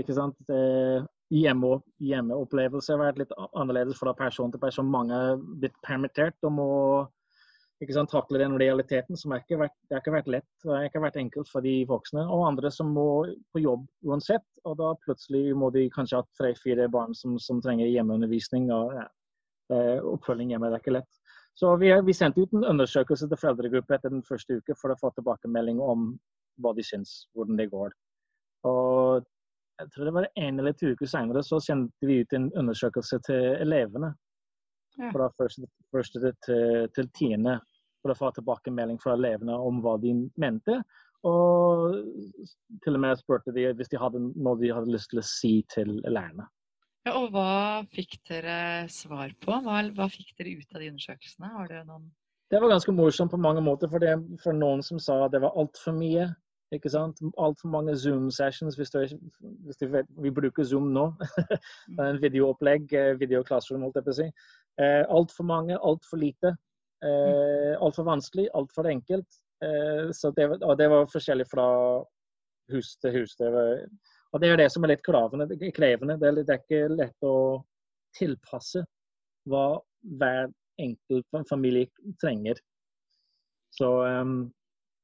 ikke 0.00 0.14
sant, 0.14 0.52
hjemme, 1.34 1.78
hjemmeopplevelse 2.02 2.94
har 2.94 3.02
vært 3.02 3.22
litt 3.22 3.34
annerledes 3.48 3.98
fra 3.98 4.14
person 4.14 4.50
til 4.50 4.62
person. 4.62 4.90
Mange 4.90 5.14
har 5.14 5.40
blitt 5.62 5.78
permittert 5.86 6.38
og 6.46 6.54
må 6.58 6.70
ikke 7.82 7.92
sant, 7.92 8.08
takle 8.08 8.40
den 8.40 8.54
realiteten 8.56 9.18
som 9.20 9.34
ikke 9.36 9.58
vært, 9.60 9.74
det 9.84 9.96
har 9.96 10.02
ikke 10.02 10.14
vært 10.14 10.30
lett. 10.32 10.48
Det 10.64 10.72
har 10.72 10.86
ikke 10.88 11.02
vært 11.04 11.18
enkelt 11.20 11.50
for 11.52 11.64
de 11.64 11.74
voksne. 11.88 12.22
Og 12.24 12.46
andre 12.48 12.70
som 12.72 12.94
må 12.96 13.26
på 13.52 13.60
jobb 13.60 13.84
uansett. 14.08 14.46
Og 14.64 14.78
da 14.80 14.94
plutselig 15.04 15.52
må 15.58 15.68
de 15.74 15.84
kanskje 15.92 16.22
ha 16.22 16.26
tre-fire 16.38 16.88
barn 16.92 17.12
som, 17.14 17.36
som, 17.42 17.60
trenger 17.64 17.90
hjemmeundervisning. 17.92 18.70
og 18.72 18.96
ja, 18.96 19.06
Oppfølging 20.08 20.54
hjemme 20.54 20.70
det 20.72 20.78
er 20.78 20.84
ikke 20.84 20.96
lett. 20.96 21.12
Så 21.56 21.74
vi, 21.80 21.92
vi 22.04 22.16
sendte 22.16 22.44
ut 22.44 22.56
en 22.56 22.64
undersøkelse 22.72 23.28
til 23.28 23.40
foreldregruppe 23.40 23.96
etter 23.96 24.12
den 24.12 24.24
første 24.24 24.58
uke 24.60 24.76
for 24.80 24.92
å 24.92 24.98
få 25.00 25.12
tilbakemelding 25.16 25.80
om 25.80 26.10
hva 26.64 26.72
de 26.76 26.84
syns, 26.84 27.26
hvordan 27.36 27.60
det 27.60 27.70
går. 27.72 27.92
Og 28.68 29.24
jeg 29.80 29.92
tror 29.92 30.08
det 30.08 30.16
var 30.16 30.28
en 30.32 30.60
eller 30.60 30.76
to 30.76 30.94
uker 30.96 31.08
senere 31.08 31.42
så 31.44 31.60
sendte 31.60 32.08
vi 32.08 32.22
ut 32.24 32.32
en 32.36 32.48
undersøkelse 32.56 33.20
til 33.28 33.50
elevene 33.60 34.14
fra 35.12 35.30
første, 35.36 35.68
første 35.94 36.32
til, 36.46 36.88
til 36.96 37.10
tiende 37.16 37.58
for 38.02 38.12
å 38.12 38.18
få 38.18 38.30
tilbakemelding 38.36 39.00
fra 39.02 39.16
elevene 39.16 39.56
om 39.56 39.80
hva 39.84 39.96
de 40.02 40.14
mente. 40.40 40.80
Og 41.26 41.96
til 42.84 42.98
og 42.98 43.02
med 43.02 43.18
spurte 43.18 43.54
de 43.54 43.66
hvis 43.74 43.90
de 43.90 43.98
hadde 44.00 44.20
noe 44.20 44.58
de 44.60 44.70
hadde 44.74 44.92
lyst 44.92 45.10
til 45.12 45.22
å 45.22 45.26
si 45.26 45.54
til 45.72 45.98
lærerne. 46.04 46.46
Ja, 47.06 47.14
og 47.20 47.30
hva 47.34 47.82
fikk 47.94 48.18
dere 48.26 48.86
svar 48.90 49.34
på? 49.42 49.54
Hva, 49.62 49.82
hva 49.94 50.08
fikk 50.10 50.34
dere 50.38 50.56
ut 50.58 50.72
av 50.74 50.82
de 50.82 50.90
undersøkelsene? 50.92 51.52
Har 51.54 51.68
dere 51.70 51.86
noen 51.86 52.08
det 52.50 52.60
var 52.62 52.70
ganske 52.70 52.92
morsomt 52.94 53.32
på 53.32 53.40
mange 53.42 53.62
måter, 53.64 53.90
for, 53.90 53.98
det, 53.98 54.12
for 54.38 54.54
noen 54.54 54.82
som 54.86 55.00
sa 55.02 55.24
at 55.24 55.32
det 55.34 55.40
var 55.42 55.56
altfor 55.58 55.96
mye. 55.96 56.28
Ikke 56.74 56.90
sant? 56.90 57.20
Altfor 57.38 57.70
mange 57.70 57.94
Zoom-sessions. 57.96 58.76
hvis, 58.76 58.90
hvis 59.64 59.76
du 59.76 59.86
vet, 59.86 60.06
Vi 60.22 60.30
bruker 60.30 60.64
Zoom 60.64 60.90
nå. 60.94 61.12
en 62.02 62.20
videoopplegg, 62.22 62.92
eh, 62.92 63.14
videoclassroom, 63.20 63.82
holdt 63.86 64.00
jeg 64.00 64.06
på 64.08 64.14
å 64.14 64.18
si. 64.20 64.28
Eh, 64.82 65.04
altfor 65.08 65.46
mange, 65.46 65.78
altfor 65.78 66.20
lite. 66.20 66.56
Eh, 67.04 67.76
altfor 67.80 68.08
vanskelig, 68.08 68.48
altfor 68.54 68.90
enkelt. 68.90 69.40
Eh, 69.64 70.10
så 70.12 70.32
det, 70.36 70.50
og 70.62 70.76
det 70.78 70.90
var 70.90 71.08
forskjellig 71.12 71.46
fra 71.50 71.68
hus 72.72 72.96
til 73.00 73.20
hus. 73.20 73.36
Det 73.38 73.52
var, 73.52 73.86
og 74.32 74.42
det 74.42 74.50
er 74.50 74.60
det 74.60 74.70
som 74.74 74.84
er 74.84 74.94
litt 74.94 75.04
krevende. 75.06 75.48
Det, 75.48 75.70
er, 75.70 76.42
det 76.42 76.50
er 76.50 76.62
ikke 76.62 76.94
lett 76.96 77.26
å 77.26 77.36
tilpasse 78.16 78.82
hva 79.46 79.78
hver 80.18 80.50
enkelt 80.82 81.48
familie 81.48 81.88
trenger. 82.20 82.58
Så, 83.76 83.88
um, 84.04 84.52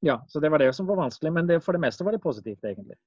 ja, 0.02 0.18
så 0.28 0.42
det 0.42 0.50
var 0.52 0.62
det 0.62 0.72
som 0.76 0.86
var 0.88 0.98
vanskelig, 1.04 1.32
men 1.32 1.48
det, 1.48 1.60
for 1.64 1.76
det 1.76 1.82
meste 1.84 2.04
var 2.06 2.16
det 2.16 2.22
positivt, 2.22 2.64
egentlig 2.64 2.98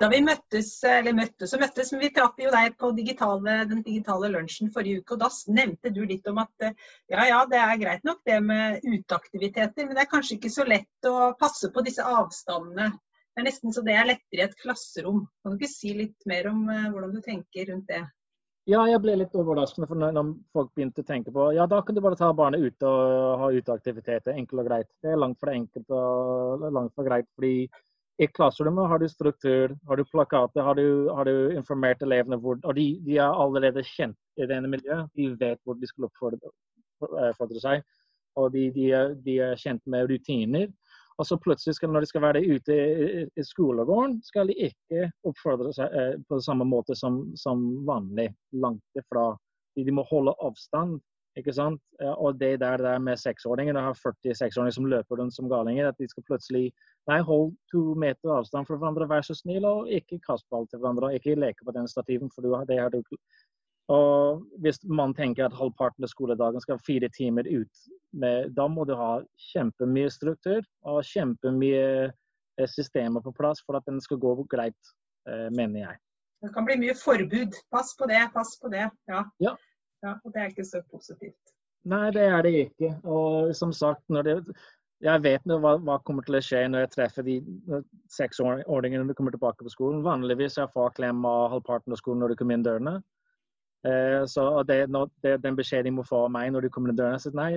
da 0.00 0.08
vi 0.08 0.22
møttes, 0.24 0.70
eller 0.88 1.14
møttes 1.16 1.52
og 1.52 1.60
møttes, 1.62 1.90
men 1.92 2.00
vi 2.02 2.10
traff 2.16 2.38
jo 2.40 2.50
deg 2.52 2.76
på 2.80 2.90
digitale, 2.96 3.58
den 3.68 3.82
digitale 3.84 4.30
lunsjen 4.32 4.72
forrige 4.72 5.02
uke. 5.02 5.16
og 5.16 5.20
Da 5.20 5.28
nevnte 5.58 5.92
du 5.92 6.00
litt 6.08 6.26
om 6.30 6.40
at 6.42 6.64
ja, 6.64 7.26
ja, 7.28 7.42
det 7.50 7.60
er 7.60 7.80
greit 7.80 8.08
nok 8.08 8.22
det 8.28 8.38
med 8.44 8.80
uteaktiviteter, 8.86 9.86
men 9.86 9.94
det 9.96 10.06
er 10.06 10.12
kanskje 10.14 10.38
ikke 10.38 10.52
så 10.54 10.66
lett 10.68 11.08
å 11.08 11.32
passe 11.38 11.70
på 11.74 11.84
disse 11.84 12.06
avstandene. 12.08 12.88
Det 13.32 13.40
er 13.40 13.48
nesten 13.48 13.72
så 13.72 13.84
det 13.84 13.94
er 13.96 14.08
lettere 14.08 14.42
i 14.42 14.46
et 14.46 14.58
klasserom. 14.60 15.22
Kan 15.42 15.54
du 15.54 15.60
ikke 15.60 15.72
si 15.72 15.92
litt 15.96 16.28
mer 16.28 16.50
om 16.50 16.66
uh, 16.68 16.88
hvordan 16.92 17.14
du 17.14 17.20
tenker 17.24 17.70
rundt 17.70 17.88
det? 17.92 18.02
Ja, 18.70 18.84
jeg 18.86 19.00
ble 19.02 19.16
litt 19.18 19.32
overraskende 19.34 19.88
for 19.90 19.98
når 19.98 20.28
folk 20.54 20.68
begynte 20.76 21.02
å 21.02 21.06
tenke 21.06 21.32
på 21.34 21.48
ja, 21.56 21.64
da 21.66 21.80
kan 21.82 21.96
du 21.96 22.00
bare 22.04 22.18
ta 22.18 22.28
barnet 22.30 22.62
ut 22.62 22.84
og 22.86 23.40
ha 23.40 23.48
uteaktiviteter. 23.50 24.36
Enkelt 24.38 24.62
og 24.62 24.68
greit. 24.68 24.88
Det 25.02 25.10
er 25.10 25.18
langt 25.18 25.40
fra 25.42 25.54
enkelt 25.56 25.90
og 25.90 26.68
langt 26.70 26.94
fra 26.94 27.06
greit. 27.08 27.26
fordi 27.34 27.66
i 28.22 28.28
klasserommet 28.28 28.86
har 28.88 29.00
du 29.02 29.08
struktur, 29.08 29.74
har 29.88 29.96
du 29.96 30.04
plakater, 30.04 30.62
har 30.62 30.78
du, 30.78 31.08
har 31.10 31.24
du 31.26 31.56
informert 31.56 32.02
elevene 32.06 32.38
hvor 32.38 32.60
Og 32.62 32.74
de, 32.76 33.00
de, 33.02 33.16
er 33.18 33.34
allerede 33.44 33.82
kjent 33.82 34.18
i 34.38 34.46
denne 34.46 34.70
miljøet. 34.70 35.10
De 35.16 35.32
vet 35.40 35.58
hvor 35.64 35.74
de 35.74 35.88
skal 35.90 36.06
oppfordre 36.06 37.60
seg. 37.64 37.82
Og 38.36 38.52
de, 38.52 38.68
de, 38.70 38.90
er, 38.94 39.14
de, 39.26 39.38
er, 39.42 39.56
kjent 39.58 39.82
med 39.86 40.06
rutiner. 40.10 40.68
Og 41.22 41.28
så 41.28 41.38
plutselig, 41.38 41.76
skal, 41.78 41.92
når 41.94 42.02
de 42.02 42.10
skal 42.10 42.24
være 42.24 42.42
ute 42.42 42.76
i, 43.38 43.44
skolegården, 43.46 44.16
skal 44.26 44.50
de 44.50 44.56
ikke 44.66 45.06
oppfordre 45.28 45.70
seg 45.76 45.94
eh, 45.94 46.16
på 46.26 46.40
samme 46.42 46.66
måte 46.66 46.96
som, 46.98 47.20
som 47.38 47.62
vanlig. 47.86 48.32
Langt 48.58 48.98
ifra. 48.98 49.30
De, 49.78 49.86
må 49.94 50.02
holde 50.10 50.34
avstand 50.42 50.98
ikke 51.38 51.54
sant? 51.56 51.80
Og 52.20 52.40
det 52.40 52.58
der, 52.60 52.82
der 52.82 52.98
med 53.00 53.16
seksåringer, 53.16 53.72
det 53.72 53.84
har 53.86 53.94
40 53.96 54.34
seksåringer 54.36 54.74
som 54.76 54.88
løper 54.90 55.20
rundt 55.20 55.36
som 55.36 55.48
galinger, 55.48 55.88
at 55.88 56.00
de 56.00 56.08
skal 56.10 56.26
plutselig 56.28 56.72
Nei, 57.10 57.16
hold 57.26 57.48
to 57.72 57.96
meter 57.98 58.30
avstand 58.30 58.68
fra 58.68 58.76
hverandre, 58.78 59.08
vær 59.10 59.24
så 59.26 59.34
snill, 59.34 59.64
og 59.66 59.88
ikke 59.90 60.20
kast 60.22 60.44
ball 60.54 60.68
til 60.70 60.78
hverandre. 60.78 61.08
og 61.08 61.16
Ikke 61.18 61.34
leke 61.34 61.66
på 61.66 61.74
den 61.74 61.88
stativen, 61.90 62.30
for 62.30 62.46
det 62.68 62.78
har 62.78 62.92
du 62.94 63.00
og 63.90 64.44
Hvis 64.62 64.78
man 64.84 65.14
tenker 65.14 65.46
at 65.46 65.56
halvparten 65.58 66.04
av 66.04 66.10
skoledagen 66.12 66.62
skal 66.62 66.78
fire 66.86 67.08
timer 67.12 67.48
ut, 67.48 67.86
med, 68.12 68.52
da 68.54 68.68
må 68.68 68.84
du 68.84 68.94
ha 68.94 69.22
kjempemye 69.50 70.10
struktur 70.12 70.60
og 70.84 71.02
kjempemye 71.08 72.12
systemer 72.68 73.24
på 73.24 73.32
plass 73.32 73.62
for 73.66 73.76
at 73.76 73.86
den 73.88 74.00
skal 74.00 74.20
gå 74.20 74.34
greit, 74.52 74.92
mener 75.26 75.80
jeg. 75.80 75.96
Det 76.42 76.50
kan 76.54 76.66
bli 76.66 76.76
mye 76.82 76.94
forbud. 76.98 77.56
Pass 77.70 77.96
på 77.98 78.06
det, 78.10 78.20
pass 78.34 78.58
på 78.60 78.68
det. 78.68 78.88
Ja. 79.10 79.24
ja. 79.40 79.56
ja 80.04 80.14
og 80.24 80.34
det 80.34 80.42
er 80.42 80.52
ikke 80.52 80.66
så 80.66 80.82
positivt. 80.90 81.54
Nei, 81.88 82.10
det 82.14 82.24
er 82.28 82.42
det 82.46 82.52
ikke. 82.66 82.92
Og 83.08 83.54
som 83.56 83.72
sagt, 83.74 84.04
det, 84.26 84.36
jeg 85.02 85.22
vet 85.22 85.46
nå 85.50 85.58
hva, 85.62 85.76
hva, 85.82 85.98
kommer 86.06 86.26
til 86.26 86.38
å 86.38 86.42
skje 86.44 86.62
når 86.70 86.84
jeg 86.84 86.92
treffer 86.96 87.26
de 87.26 87.38
seksåringene 88.12 89.02
når 89.02 89.12
de 89.12 89.16
kommer 89.18 89.34
tilbake 89.34 89.66
på 89.66 89.72
skolen. 89.72 90.04
Vanligvis 90.06 90.60
er 90.62 90.70
far 90.74 90.94
av 90.94 91.50
halvparten 91.56 91.94
av 91.94 91.98
skolen 92.02 92.22
når 92.22 92.34
de 92.34 92.38
kommer 92.42 92.58
inn 92.58 92.66
dørene. 92.66 93.00
Eh, 93.88 94.22
så 94.30 94.62
det, 94.68 94.86
det, 95.24 95.36
Den 95.42 95.58
beskjeden 95.58 95.90
de 95.90 95.96
må 95.98 96.06
få 96.06 96.26
av 96.26 96.34
meg 96.34 96.52
når 96.52 96.66
de 96.66 96.72
kommer 96.74 96.92
til 96.92 97.00
dørene, 97.02 97.18
er 97.18 97.38
nei, 97.38 97.50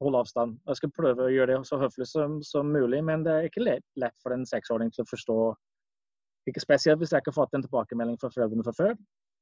hold 0.00 0.18
avstand. 0.22 0.58
Jeg 0.66 0.80
skal 0.80 0.94
prøve 0.96 1.26
å 1.26 1.32
gjøre 1.32 1.54
det 1.58 1.68
så 1.68 1.78
høflig 1.80 2.08
som, 2.10 2.40
som 2.46 2.72
mulig, 2.72 3.02
men 3.04 3.24
det 3.26 3.36
er 3.36 3.48
ikke 3.50 3.64
lett, 3.66 3.86
lett 4.00 4.16
for 4.22 4.34
en 4.34 4.46
seksåring 4.48 4.92
til 4.94 5.04
å 5.04 5.10
forstå. 5.10 5.38
Ikke 6.50 6.62
spesielt 6.62 7.00
hvis 7.02 7.12
jeg 7.14 7.22
ikke 7.22 7.34
har 7.34 7.42
fått 7.42 7.56
en 7.56 7.66
tilbakemelding 7.66 8.18
fra 8.20 8.32
foreldrene 8.32 8.66
fra 8.66 8.76
før. 8.76 9.00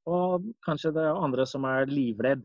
Og 0.08 0.46
kanskje 0.64 0.92
det 0.96 1.04
er 1.04 1.24
andre 1.26 1.44
som 1.46 1.66
er 1.68 1.90
livredd 1.90 2.44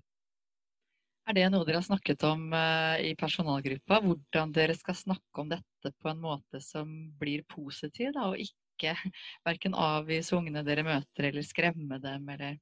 er 1.23 1.37
det 1.37 1.45
noe 1.53 1.63
dere 1.63 1.79
har 1.79 1.85
snakket 1.85 2.23
om 2.27 2.49
uh, 2.51 2.99
i 2.99 3.13
personalgruppa? 3.19 4.01
Hvordan 4.03 4.51
dere 4.55 4.75
skal 4.75 4.97
snakke 4.97 5.43
om 5.43 5.51
dette 5.53 5.93
på 6.03 6.11
en 6.11 6.19
måte 6.19 6.59
som 6.63 6.89
blir 7.19 7.45
positiv, 7.47 8.11
da, 8.15 8.27
og 8.31 8.41
ikke 8.43 8.95
verken 9.47 9.77
avvise 9.79 10.35
ungene 10.35 10.65
dere 10.67 10.83
møter 10.87 11.29
eller 11.29 11.47
skremme 11.47 12.01
dem, 12.03 12.27
eller 12.35 12.59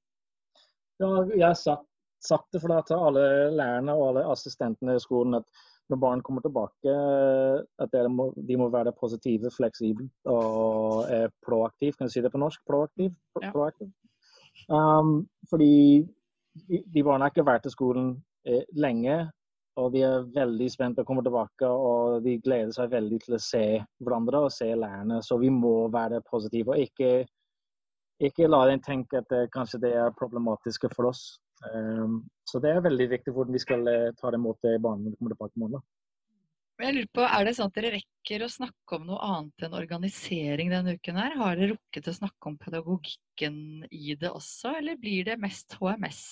Ja, 1.01 1.12
jeg 1.34 1.46
har 1.48 1.58
sagt, 1.58 1.88
sagt 2.22 2.48
det 2.53 2.62
for 2.62 2.74
da, 2.74 2.79
til 2.86 3.01
alle 3.01 3.25
lærerne 3.58 3.98
og 3.98 4.08
alle 4.12 4.25
assistentene 4.31 4.96
i 4.96 5.03
skolen 5.03 5.39
at 5.41 5.67
når 5.91 6.00
barn 6.00 6.22
kommer 6.24 6.43
tilbake, 6.46 6.91
at 7.84 7.96
må, 8.13 8.29
de 8.48 8.55
må 8.55 8.70
være 8.72 8.93
positive, 8.96 9.50
fleksible 9.51 10.08
og 10.29 11.10
er 11.12 11.27
proaktive. 11.43 11.98
Kan 11.98 12.08
du 12.08 12.13
si 12.13 12.24
det 12.24 12.31
på 12.31 12.39
norsk? 12.39 12.62
Proaktiv? 12.70 13.10
Pro, 13.34 13.43
ja. 13.43 13.51
proaktiv. 13.51 13.89
Um, 14.72 15.25
fordi 15.50 16.05
de, 16.70 16.79
de 16.93 17.03
barna 17.03 17.27
har 17.27 17.34
ikke 17.34 17.50
vært 17.50 17.67
i 17.67 17.74
skolen 17.74 18.13
Eh, 18.48 18.63
lenge. 18.74 19.29
Og 19.79 19.93
de 19.93 20.01
er 20.03 20.25
veldig 20.36 20.67
spent 20.74 20.98
på 20.98 21.05
å 21.05 21.08
komme 21.08 21.24
tilbake, 21.24 21.67
og 21.67 22.25
de 22.25 22.36
gleder 22.43 22.74
seg 22.75 22.91
veldig 22.91 23.20
til 23.24 23.38
å 23.38 23.41
se 23.41 23.63
hverandre 24.03 24.41
og 24.48 24.51
se 24.51 24.67
lærerne. 24.75 25.22
Så 25.24 25.38
vi 25.39 25.51
må 25.53 25.88
være 25.93 26.20
positive 26.27 26.74
og 26.74 26.81
ikke, 26.81 27.24
ikke 28.27 28.49
la 28.49 28.65
dem 28.69 28.83
tenke 28.83 29.21
at 29.21 29.29
det, 29.31 29.47
kanskje 29.53 29.81
det 29.85 29.95
er 29.97 30.13
problematisk 30.17 30.85
for 30.95 31.09
oss. 31.09 31.39
Um, 31.73 32.21
så 32.49 32.61
det 32.61 32.71
er 32.73 32.85
veldig 32.85 33.07
viktig 33.11 33.33
hvordan 33.35 33.53
vi 33.53 33.61
skal 33.61 33.83
uh, 33.85 34.13
ta 34.17 34.31
det 34.33 34.39
imot 34.41 34.61
det 34.65 34.77
barnet 34.81 35.05
når 35.05 35.11
det 35.13 35.19
kommer 35.19 35.35
tilbake 35.35 35.57
i 35.57 35.63
morgen. 35.63 35.83
Jeg 36.81 36.95
lurer 36.95 37.09
på, 37.13 37.25
Er 37.29 37.45
det 37.45 37.51
sånn 37.53 37.69
at 37.69 37.75
dere 37.77 37.91
rekker 37.93 38.41
å 38.41 38.49
snakke 38.49 38.97
om 38.97 39.03
noe 39.05 39.19
annet 39.21 39.65
enn 39.67 39.75
organisering 39.77 40.71
denne 40.73 40.95
uken? 40.97 41.19
her? 41.21 41.35
Har 41.37 41.59
dere 41.59 41.75
rukket 41.75 42.09
å 42.09 42.15
snakke 42.17 42.49
om 42.49 42.57
pedagogikken 42.57 43.59
i 43.93 44.15
det 44.17 44.31
også, 44.31 44.73
eller 44.79 44.97
blir 44.97 45.27
det 45.29 45.37
mest 45.43 45.77
HMS? 45.77 46.23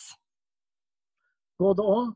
både 1.59 1.85
òg. 1.85 2.11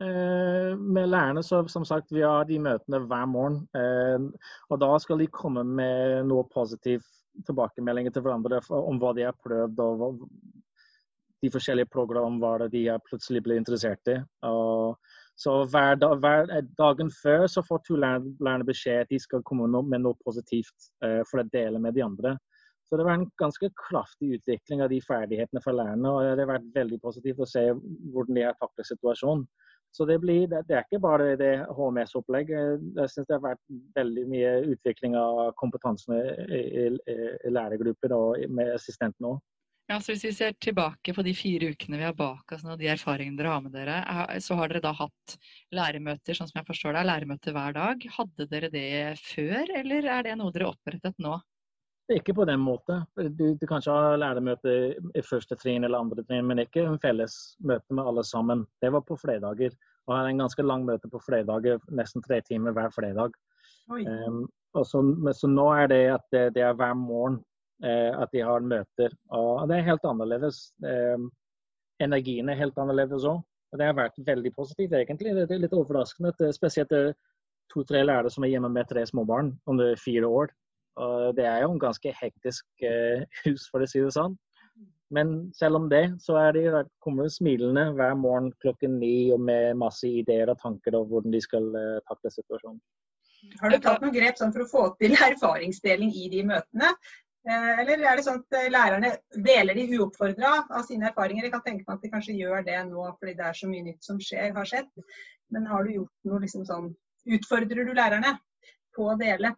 Eh, 0.00 0.76
med 0.78 1.08
lærerne 1.10 1.42
så 1.42 1.64
som 1.68 1.84
sagt, 1.84 2.12
vi 2.14 2.22
har 2.22 2.44
de 2.46 2.58
møtene 2.62 3.00
hver 3.10 3.26
morgen. 3.26 3.64
Eh, 3.74 4.28
og 4.70 4.80
da 4.80 4.92
skal 5.02 5.18
de 5.18 5.26
komme 5.26 5.64
med 5.66 6.28
noe 6.30 6.46
positivt 6.54 7.08
tilbakemeldinger 7.46 8.14
til 8.14 8.22
hverandre 8.22 8.60
om 8.74 8.98
hva 9.02 9.12
de 9.14 9.26
har 9.26 9.34
prøvd, 9.42 9.80
og 9.82 10.22
de 11.42 11.50
forskjellige 11.54 11.90
programmer 11.90 12.66
de 12.70 12.84
har 12.88 13.02
plutselig 13.06 13.42
ble 13.42 13.58
interessert 13.58 14.10
i. 14.10 14.16
Og 14.46 14.98
så 15.38 15.54
hver, 15.70 15.98
dag, 16.02 16.16
hver 16.22 16.48
dagen 16.78 17.10
før 17.14 17.46
så 17.50 17.62
får 17.62 17.82
to 17.86 17.98
lærerne 17.98 18.66
beskjed 18.66 19.04
at 19.04 19.10
de 19.10 19.20
skal 19.22 19.44
komme 19.46 19.66
med 19.70 20.02
noe 20.02 20.18
positivt 20.24 20.90
eh, 21.06 21.22
for 21.30 21.42
å 21.42 21.48
dele 21.52 21.82
med 21.82 21.94
de 21.98 22.06
andre. 22.06 22.36
Så 22.88 22.96
det 22.96 23.04
var 23.04 23.18
en 23.18 23.30
ganske 23.38 23.68
kraftig 23.76 24.38
utvikling 24.38 24.80
av 24.82 24.90
de 24.90 25.02
ferdighetene 25.04 25.62
for 25.62 25.76
lærerne. 25.76 26.10
og 26.10 26.22
Det 26.38 26.46
har 26.46 26.54
vært 26.54 26.70
veldig 26.74 26.98
positivt 27.02 27.42
å 27.42 27.50
se 27.50 27.64
hvordan 27.74 28.38
de 28.38 28.46
har 28.46 28.56
taklet 28.62 28.88
situasjonen. 28.88 29.44
Så 29.94 30.04
det, 30.06 30.18
blir, 30.22 30.46
det, 30.50 30.62
er 30.68 30.84
ikke 30.84 31.00
bare 31.02 31.32
det 31.40 31.52
HMS-opplegget. 31.74 32.82
Jeg 32.96 33.10
synes 33.12 33.28
det 33.28 33.34
har 33.34 33.44
vært 33.44 33.62
veldig 33.96 34.24
mye 34.30 34.50
utvikling 34.74 35.16
av 35.18 35.54
kompetansen 35.58 36.14
i, 36.18 36.60
i, 36.84 36.88
i 37.48 37.52
lærergrupper 37.54 38.14
og 38.14 38.44
med 38.52 38.74
assistenten 38.76 39.32
òg. 39.32 39.40
Ja, 39.88 39.96
så 40.04 40.12
Hvis 40.12 40.26
vi 40.26 40.34
ser 40.36 40.56
tilbake 40.60 41.14
på 41.16 41.22
de 41.24 41.32
fire 41.32 41.70
ukene 41.72 41.96
vi 41.96 42.04
har 42.04 42.16
bak 42.16 42.52
oss, 42.52 42.64
og 42.68 42.76
de 42.76 42.90
erfaringene 42.92 43.40
dere 43.40 43.54
har 43.54 43.62
med 43.64 43.72
dere, 43.72 43.94
så 44.44 44.58
har 44.58 44.68
dere 44.68 44.84
da 44.84 44.92
hatt 44.92 45.36
læremøter 45.72 46.36
sånn 46.36 46.50
som 46.50 46.60
jeg 46.60 46.68
forstår 46.68 46.98
det, 46.98 47.06
læremøter 47.08 47.56
hver 47.56 47.76
dag. 47.76 48.04
Hadde 48.18 48.46
dere 48.50 48.68
det 48.74 48.90
før, 49.22 49.72
eller 49.80 50.10
er 50.18 50.26
det 50.26 50.34
noe 50.36 50.52
dere 50.52 50.68
opprettet 50.68 51.16
nå? 51.24 51.38
Ikke 52.08 52.32
på 52.32 52.44
den 52.48 52.60
måten. 52.64 53.02
Du, 53.36 53.52
du 53.60 53.64
kanskje 53.68 53.92
har 53.92 54.16
læremøte 54.16 54.74
i 54.96 55.22
første 55.24 55.58
trinn 55.60 55.84
eller 55.84 56.00
andre 56.00 56.22
trinn, 56.24 56.46
men 56.48 56.62
ikke 56.62 56.86
en 56.88 57.00
felles 57.02 57.34
møte 57.60 57.92
med 57.92 58.08
alle 58.08 58.24
sammen. 58.24 58.62
Det 58.80 58.90
var 58.94 59.04
på 59.04 59.18
fredager. 59.20 59.74
Og 60.08 60.14
har 60.16 60.28
en 60.30 60.40
ganske 60.40 60.64
lang 60.64 60.86
møte 60.88 61.10
på 61.12 61.20
fredager, 61.20 61.82
nesten 61.92 62.24
tre 62.24 62.40
timer 62.46 62.72
hver 62.76 62.88
fredag. 62.94 63.36
Um, 63.92 64.46
og 64.76 64.86
så, 64.88 65.02
så, 65.36 65.50
nå 65.52 65.66
er 65.74 65.90
det 65.92 66.00
at 66.14 66.24
det, 66.32 66.42
det 66.56 66.64
er 66.64 66.76
hver 66.76 66.94
morgen 66.96 67.42
eh, 67.84 68.12
at 68.16 68.32
de 68.32 68.40
har 68.44 68.64
møter. 68.64 69.12
Og 69.36 69.68
det 69.68 69.76
er 69.76 69.88
helt 69.90 70.08
annerledes. 70.08 70.62
Um, 70.80 71.28
energien 72.00 72.48
er 72.48 72.60
helt 72.60 72.80
annerledes 72.80 73.26
òg. 73.28 73.42
Og 73.68 73.80
det 73.80 73.84
har 73.84 73.98
vært 73.98 74.16
veldig 74.24 74.54
positivt, 74.56 74.96
egentlig. 74.96 75.34
Det 75.36 75.52
er 75.52 75.60
litt 75.60 75.76
overraskende. 75.76 76.32
at 76.32 76.56
Spesielt 76.56 76.94
to-tre 77.68 78.00
lærere 78.00 78.32
som 78.32 78.46
er 78.46 78.54
hjemme 78.54 78.72
med 78.72 78.88
tre 78.88 79.04
småbarn 79.04 79.52
under 79.68 79.92
fire 80.00 80.24
år. 80.24 80.56
Og 80.98 81.36
det 81.38 81.46
er 81.46 81.62
jo 81.62 81.72
en 81.72 81.82
ganske 81.82 82.12
hektisk 82.20 82.66
eh, 82.86 83.24
hus, 83.44 83.68
for 83.70 83.84
å 83.84 83.88
si 83.90 84.02
det 84.02 84.14
sånn. 84.16 84.36
Men 85.14 85.48
selv 85.56 85.78
om 85.78 85.86
det, 85.88 86.02
så 86.20 86.36
er 86.36 86.56
de, 86.56 86.82
kommer 87.04 87.30
smilende 87.32 87.86
hver 87.96 88.16
morgen 88.18 88.50
klokken 88.62 88.98
ni 89.00 89.30
og 89.32 89.40
med 89.40 89.78
masse 89.80 90.04
ideer 90.08 90.50
og 90.52 90.60
tanker 90.60 90.98
om 90.98 91.06
hvordan 91.08 91.32
de 91.32 91.40
skal 91.40 91.70
uh, 91.72 92.00
takle 92.10 92.32
situasjonen. 92.34 92.82
Har 93.62 93.72
du 93.72 93.78
tatt 93.80 94.02
noen 94.02 94.12
grep 94.12 94.36
sånn 94.36 94.52
for 94.52 94.66
å 94.66 94.68
få 94.68 94.82
til 95.00 95.16
erfaringsdeling 95.30 96.12
i 96.12 96.28
de 96.34 96.42
møtene? 96.50 96.92
Eh, 97.48 97.70
eller 97.80 98.02
er 98.04 98.18
det 98.18 98.26
sånn 98.26 98.42
at 98.42 98.68
lærerne 98.74 99.14
deler 99.46 99.78
de 99.78 99.86
uoppfordra 99.96 100.50
av 100.66 100.84
sine 100.84 101.08
erfaringer? 101.08 101.46
Jeg 101.46 101.54
kan 101.54 101.64
tenke 101.64 101.86
meg 101.86 101.96
at 101.96 102.04
de 102.04 102.12
kanskje 102.12 102.36
gjør 102.36 102.66
det 102.66 102.76
nå 102.90 103.06
fordi 103.14 103.36
det 103.38 103.46
er 103.48 103.56
så 103.56 103.70
mye 103.70 103.86
nytt 103.86 104.04
som 104.04 104.20
skjer, 104.20 104.52
har 104.58 104.68
skjedd. 104.68 104.90
Men 105.54 105.70
har 105.70 105.88
du 105.88 105.94
gjort 105.94 106.28
noe 106.28 106.42
liksom 106.44 106.68
sånn 106.68 106.92
Utfordrer 107.28 107.84
du 107.84 107.90
lærerne 107.92 108.30
på 108.96 109.08
å 109.10 109.16
dele? 109.20 109.50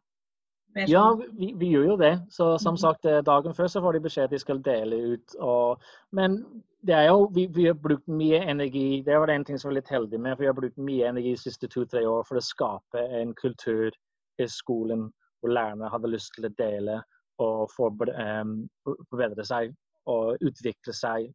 Ja, 0.74 1.18
vi, 1.38 1.52
vi, 1.58 1.66
gjør 1.74 1.84
jo 1.84 1.96
det. 1.98 2.12
Så 2.30 2.58
som 2.58 2.76
mhm. 2.76 2.82
sagt, 2.82 3.04
eh, 3.04 3.22
dagen 3.26 3.54
før 3.54 3.66
så 3.66 3.82
får 3.82 3.96
de 3.96 4.02
beskjed 4.04 4.30
de 4.30 4.38
skal 4.38 4.62
dele 4.62 4.96
ut. 5.14 5.34
Og, 5.42 5.82
men 6.12 6.38
det 6.86 6.94
er 6.94 7.08
jo, 7.08 7.26
vi, 7.34 7.46
vi, 7.52 7.66
har 7.66 7.74
brukt 7.74 8.06
mye 8.08 8.38
energi 8.48 9.02
Det 9.06 9.18
var 9.18 9.28
en 9.28 9.44
ting 9.44 9.58
som 9.58 9.68
var 9.68 9.80
litt 9.80 9.90
heldig 9.90 10.20
med. 10.20 10.36
for 10.36 10.44
Vi 10.44 10.50
har 10.50 10.58
brukt 10.60 10.78
mye 10.78 11.08
energi 11.08 11.34
de 11.34 11.42
siste 11.42 11.68
to-tre 11.68 12.06
år 12.08 12.24
for 12.28 12.38
å 12.38 12.44
skape 12.44 13.02
en 13.20 13.34
kultur 13.34 13.90
i 14.40 14.46
skolen 14.48 15.10
hvor 15.40 15.52
lærerne 15.52 15.90
hadde 15.90 16.12
lyst 16.12 16.34
til 16.36 16.46
å 16.48 16.54
dele 16.56 17.00
og 17.40 17.70
forbedre 17.72 19.44
seg 19.48 19.72
og 20.12 20.42
utvikle 20.44 20.92
seg 20.92 21.30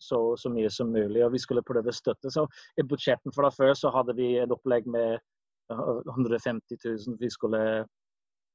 så, 0.00 0.36
så, 0.40 0.48
mye 0.48 0.70
som 0.72 0.92
mulig. 0.92 1.20
Og 1.24 1.34
vi 1.34 1.40
skulle 1.42 1.64
prøve 1.64 1.92
å 1.92 1.96
støtte. 1.96 2.32
Så 2.32 2.46
I 2.80 2.86
budsjetten 2.88 3.34
for 3.36 3.44
da 3.44 3.50
før 3.52 3.74
så 3.76 3.92
hadde 3.92 4.16
vi 4.16 4.32
et 4.40 4.52
opplegg 4.52 4.88
med 4.88 5.20
150 5.70 6.80
000 6.84 7.18
vi 7.20 7.30
skulle 7.30 7.60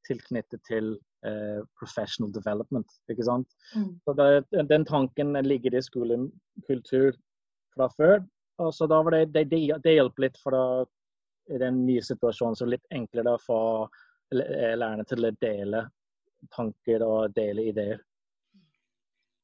tilknyttet 0.07 0.63
til 0.67 0.93
eh, 1.27 1.61
professional 1.79 2.31
development. 2.33 2.87
ikke 3.11 3.27
sant? 3.27 3.47
Mm. 3.75 3.91
Så 4.05 4.15
det, 4.19 4.67
Den 4.69 4.85
tanken 4.85 5.33
ligger 5.45 5.75
i 5.75 5.83
skolekultur 5.83 7.17
fra 7.75 7.89
før. 7.97 8.23
og 8.57 8.73
så 8.73 8.87
da 8.87 9.01
var 9.03 9.11
det, 9.11 9.33
det, 9.33 9.61
det 9.83 9.97
hjalp 9.97 10.19
litt 10.19 10.37
for 10.39 10.55
da, 10.55 10.85
i 11.51 11.57
den 11.61 11.85
nye 11.85 12.01
situasjonen 12.01 12.55
så 12.55 12.65
litt 12.65 12.85
enklere 12.89 13.35
å 13.35 13.41
få 13.41 13.59
lærerne 14.33 15.03
til 15.05 15.27
å 15.27 15.35
dele 15.41 15.83
tanker 16.55 17.03
og 17.05 17.35
dele 17.35 17.69
ideer. 17.71 17.99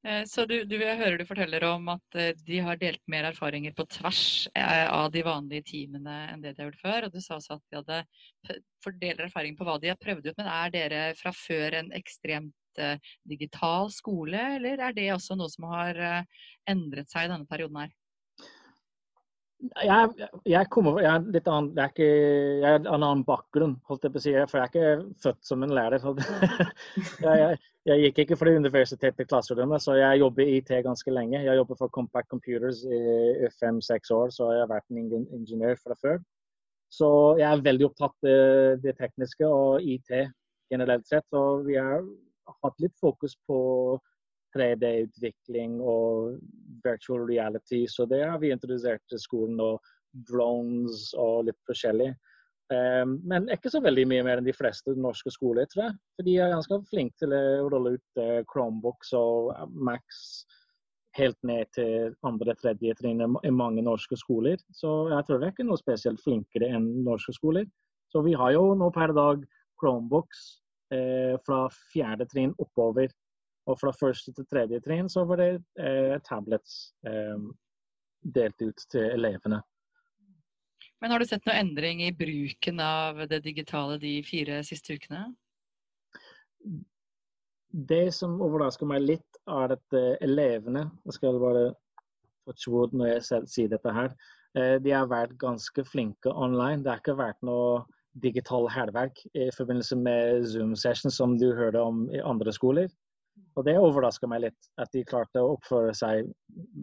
Eh, 0.04 0.24
så 0.26 0.46
du, 0.50 0.56
du, 0.66 0.78
Jeg 0.82 0.98
hører 0.98 1.20
du 1.20 1.28
forteller 1.30 1.64
om 1.68 1.90
at 1.94 2.18
eh, 2.18 2.32
de 2.48 2.62
har 2.66 2.80
delt 2.82 3.02
mer 3.12 3.28
erfaringer 3.30 3.74
på 3.78 3.86
tvers 3.98 4.48
eh, 4.58 4.88
av 4.90 5.12
de 5.14 5.22
vanlige 5.26 5.68
teamene 5.70 6.16
enn 6.32 6.42
det 6.42 6.56
de 6.56 6.64
har 6.64 6.72
gjort 6.72 6.82
før. 6.82 7.08
Og 7.08 7.14
du 7.14 7.22
sa 7.22 7.38
også 7.38 7.60
at 7.60 7.68
de 7.70 7.80
hadde 7.82 8.58
fordeler 8.82 9.28
erfaring 9.28 9.58
på 9.58 9.68
hva 9.68 9.78
de 9.82 9.92
har 9.94 10.02
prøvd 10.02 10.32
ut. 10.32 10.38
Men 10.40 10.50
er 10.50 10.74
dere 10.74 11.04
fra 11.20 11.34
før 11.36 11.78
en 11.84 11.94
ekstremt 11.98 12.58
digital 13.28 13.90
skole, 13.92 14.40
eller 14.56 14.80
er 14.80 14.94
det 14.96 15.10
også 15.12 15.36
noe 15.36 15.52
som 15.52 15.66
har 15.74 15.98
endret 16.72 17.12
seg 17.12 17.28
i 17.28 17.32
denne 17.34 17.50
perioden 17.50 17.82
her? 17.82 17.90
Jeg, 19.62 20.28
jeg, 20.50 20.68
kommer, 20.74 20.98
jeg, 21.04 21.12
er 21.12 21.34
litt 21.36 21.48
annen, 21.50 21.70
jeg, 21.76 21.84
er 21.84 21.92
ikke, 21.94 22.08
jeg 22.64 22.70
er 22.72 22.80
en 22.80 22.90
annen 22.96 23.24
bakgrunn, 23.28 23.76
holdt 23.90 24.08
jeg 24.08 24.14
på 24.14 24.22
å 24.22 24.24
si. 24.24 24.34
For 24.50 24.60
jeg 24.60 24.66
er 24.66 24.72
ikke 24.72 25.22
født 25.24 25.42
som 25.46 25.66
en 25.66 25.74
lærer. 25.78 26.06
jeg, 27.28 27.60
jeg, 27.90 28.04
gikk 28.06 28.22
ikke 28.24 28.40
fra 28.40 28.56
universitetet 28.58 29.20
til 29.20 29.30
klasserommet, 29.30 29.84
så 29.84 29.98
jeg 30.00 30.22
jobber 30.24 30.46
i 30.46 30.58
IT 30.60 30.74
ganske 30.88 31.14
lenge. 31.14 31.44
Jeg 31.46 31.62
jobber 31.62 31.80
for 31.80 31.94
Compact 31.94 32.32
Computers 32.34 32.84
i 32.86 33.50
fem-seks 33.60 34.14
år, 34.18 34.34
så 34.34 34.52
jeg 34.56 34.64
har 34.66 34.72
vært 34.74 34.90
en 34.90 35.28
ingeniør 35.40 35.78
fra 35.84 35.98
før. 36.02 36.22
Så 36.92 37.10
jeg 37.40 37.48
er 37.48 37.64
veldig 37.64 37.88
opptatt 37.88 38.28
av 38.28 38.82
det 38.84 38.98
tekniske 39.00 39.48
og 39.48 39.86
IT. 39.86 40.12
generelt 40.72 41.08
sett. 41.08 41.28
Og 41.36 41.66
vi 41.68 41.76
har 41.76 42.04
hatt 42.64 42.78
litt 42.80 42.96
fokus 43.00 43.36
på 43.48 43.58
3D-utvikling 44.56 45.80
og 45.82 46.38
virtual 46.86 47.26
reality, 47.30 47.86
så 47.88 48.06
det 48.10 48.24
har 48.26 48.40
vi 48.42 48.52
introdusert 48.54 49.04
til 49.10 49.22
skolen. 49.22 49.60
og 49.60 49.80
drones 50.28 51.12
og 51.20 51.48
litt 51.48 51.60
forskjellig. 51.70 52.12
Um, 52.72 53.18
men 53.28 53.50
ikke 53.52 53.72
så 53.72 53.82
veldig 53.84 54.06
mye 54.08 54.24
mer 54.24 54.40
enn 54.40 54.48
de 54.48 54.56
fleste 54.56 54.94
norske 54.96 55.34
skoler, 55.34 55.68
tror 55.72 55.90
jeg. 55.90 55.98
For 56.16 56.28
de 56.28 56.38
er 56.40 56.54
ganske 56.54 56.80
flinke 56.88 57.18
til 57.20 57.36
å 57.36 57.70
rulle 57.72 57.98
ut 57.98 58.22
uh, 58.22 58.40
Chromebooks 58.52 59.12
og 59.18 59.52
Max 59.76 60.22
helt 61.18 61.40
ned 61.44 61.68
til 61.76 62.14
andre 62.24 62.56
tredje 62.56 62.96
trinn 63.02 63.20
i 63.20 63.52
mange 63.52 63.84
norske 63.84 64.16
skoler. 64.16 64.62
Så 64.72 65.10
jeg 65.12 65.28
tror 65.28 65.42
det 65.42 65.50
er 65.50 65.56
ikke 65.58 65.68
noe 65.68 65.82
spesielt 65.82 66.24
flinkere 66.24 66.70
enn 66.72 66.88
norske 67.04 67.36
skoler. 67.36 67.68
Så 68.12 68.24
vi 68.24 68.38
har 68.40 68.54
jo 68.56 68.70
nå 68.80 68.88
per 68.96 69.12
dag 69.16 69.44
Chromebooks 69.82 70.46
eh, 70.96 71.36
fra 71.44 71.66
fjerde 71.92 72.30
trinn 72.32 72.56
oppover. 72.64 73.12
Og 73.70 73.78
fra 73.78 73.92
første 73.94 74.34
til 74.34 74.48
tredje 74.50 74.82
trinn 74.82 75.10
så 75.12 75.26
var 75.30 75.42
det 75.42 75.52
eh, 75.80 76.16
tablets 76.26 76.94
eh, 77.08 77.44
delt 78.22 78.62
ut 78.62 78.88
til 78.92 79.06
elevene. 79.12 79.62
Men 81.02 81.14
har 81.14 81.22
du 81.22 81.26
sett 81.26 81.46
noe 81.48 81.58
endring 81.58 82.04
i 82.06 82.14
bruken 82.14 82.82
av 82.84 83.24
det 83.30 83.42
digitale 83.46 83.98
de 84.02 84.20
fire 84.26 84.60
siste 84.66 84.98
ukene? 84.98 85.24
Det 87.72 88.12
som 88.14 88.38
overrasker 88.44 88.86
meg 88.90 89.02
litt, 89.02 89.40
er 89.50 89.74
at 89.74 89.96
uh, 89.98 90.14
elevene 90.22 90.84
Jeg 91.08 91.16
skal 91.18 91.40
bare 91.42 91.72
wood 92.70 92.94
når 92.94 93.16
jeg 93.16 93.48
sier 93.50 93.72
dette 93.72 93.94
her. 93.96 94.14
Uh, 94.54 94.78
de 94.84 94.94
har 94.94 95.10
vært 95.10 95.40
ganske 95.42 95.86
flinke 95.88 96.30
online. 96.30 96.84
Det 96.84 96.94
har 96.94 97.02
ikke 97.02 97.18
vært 97.18 97.42
noe 97.48 97.82
digital 98.22 98.68
hærverk 98.70 99.24
i 99.34 99.48
forbindelse 99.56 99.96
med 99.98 100.46
Zoom-session 100.52 101.14
som 101.14 101.38
du 101.40 101.48
hørte 101.56 101.82
om 101.82 102.04
i 102.12 102.22
andre 102.22 102.54
skoler. 102.54 102.92
Og 103.60 103.66
det 103.68 103.76
overraska 103.80 104.30
meg 104.32 104.46
litt, 104.46 104.70
at 104.80 104.92
de 104.96 105.04
klarte 105.08 105.44
å 105.44 105.56
oppføre 105.58 105.94
seg 105.98 106.30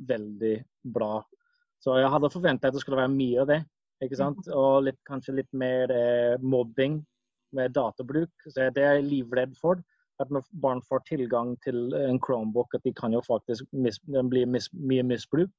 veldig 0.09 0.55
bra. 0.95 1.23
Så 1.83 1.97
jeg 2.01 2.11
hadde 2.13 2.33
forventa 2.33 2.69
at 2.69 2.77
det 2.77 2.83
skulle 2.83 3.01
være 3.01 3.15
mye 3.15 3.45
av 3.45 3.53
det. 3.53 3.61
ikke 4.05 4.19
sant? 4.21 4.51
Og 4.53 4.89
litt, 4.89 4.99
kanskje 5.09 5.39
litt 5.41 5.51
mer 5.57 5.93
eh, 5.95 6.35
mobbing 6.43 7.01
med 7.57 7.73
databruk. 7.77 8.33
Så 8.47 8.69
det 8.75 8.85
er 8.85 8.99
jeg 8.99 9.09
livredd 9.09 9.57
for. 9.61 9.81
At 10.19 10.33
når 10.35 10.47
barn 10.63 10.83
får 10.83 11.05
tilgang 11.07 11.55
til 11.63 11.95
en 11.95 12.19
Chromebook, 12.21 12.75
at 12.75 12.85
de 12.85 12.93
kan 12.93 13.15
jo 13.15 13.23
faktisk 13.25 13.69
mis, 13.73 14.01
bli 14.03 14.45
mis, 14.51 14.67
mye 14.75 15.05
misbruk. 15.07 15.53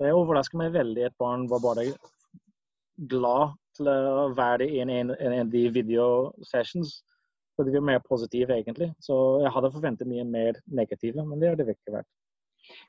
Det 0.00 0.12
overrasker 0.12 0.58
meg 0.60 0.74
veldig 0.74 1.06
at 1.08 1.18
barn 1.20 1.46
var 1.48 1.62
bare 1.64 1.90
glad 3.08 3.54
til 3.76 3.90
å 3.92 4.30
være 4.36 4.68
i 4.68 4.80
en, 4.80 4.92
en, 4.92 5.12
en 5.12 5.36
av 5.42 5.52
de 5.52 5.66
videosessions. 5.72 6.98
Så 7.56 7.64
de 7.64 7.72
er 7.78 7.84
mer 7.84 8.02
positive, 8.04 8.52
egentlig. 8.52 8.90
Så 9.00 9.16
jeg 9.40 9.52
hadde 9.54 9.72
forventet 9.72 10.08
mye 10.10 10.26
mer 10.28 10.60
negative, 10.68 11.24
men 11.24 11.40
det 11.40 11.48
har 11.50 11.58
det 11.58 11.72
ikke 11.72 11.94
vært. 11.94 12.10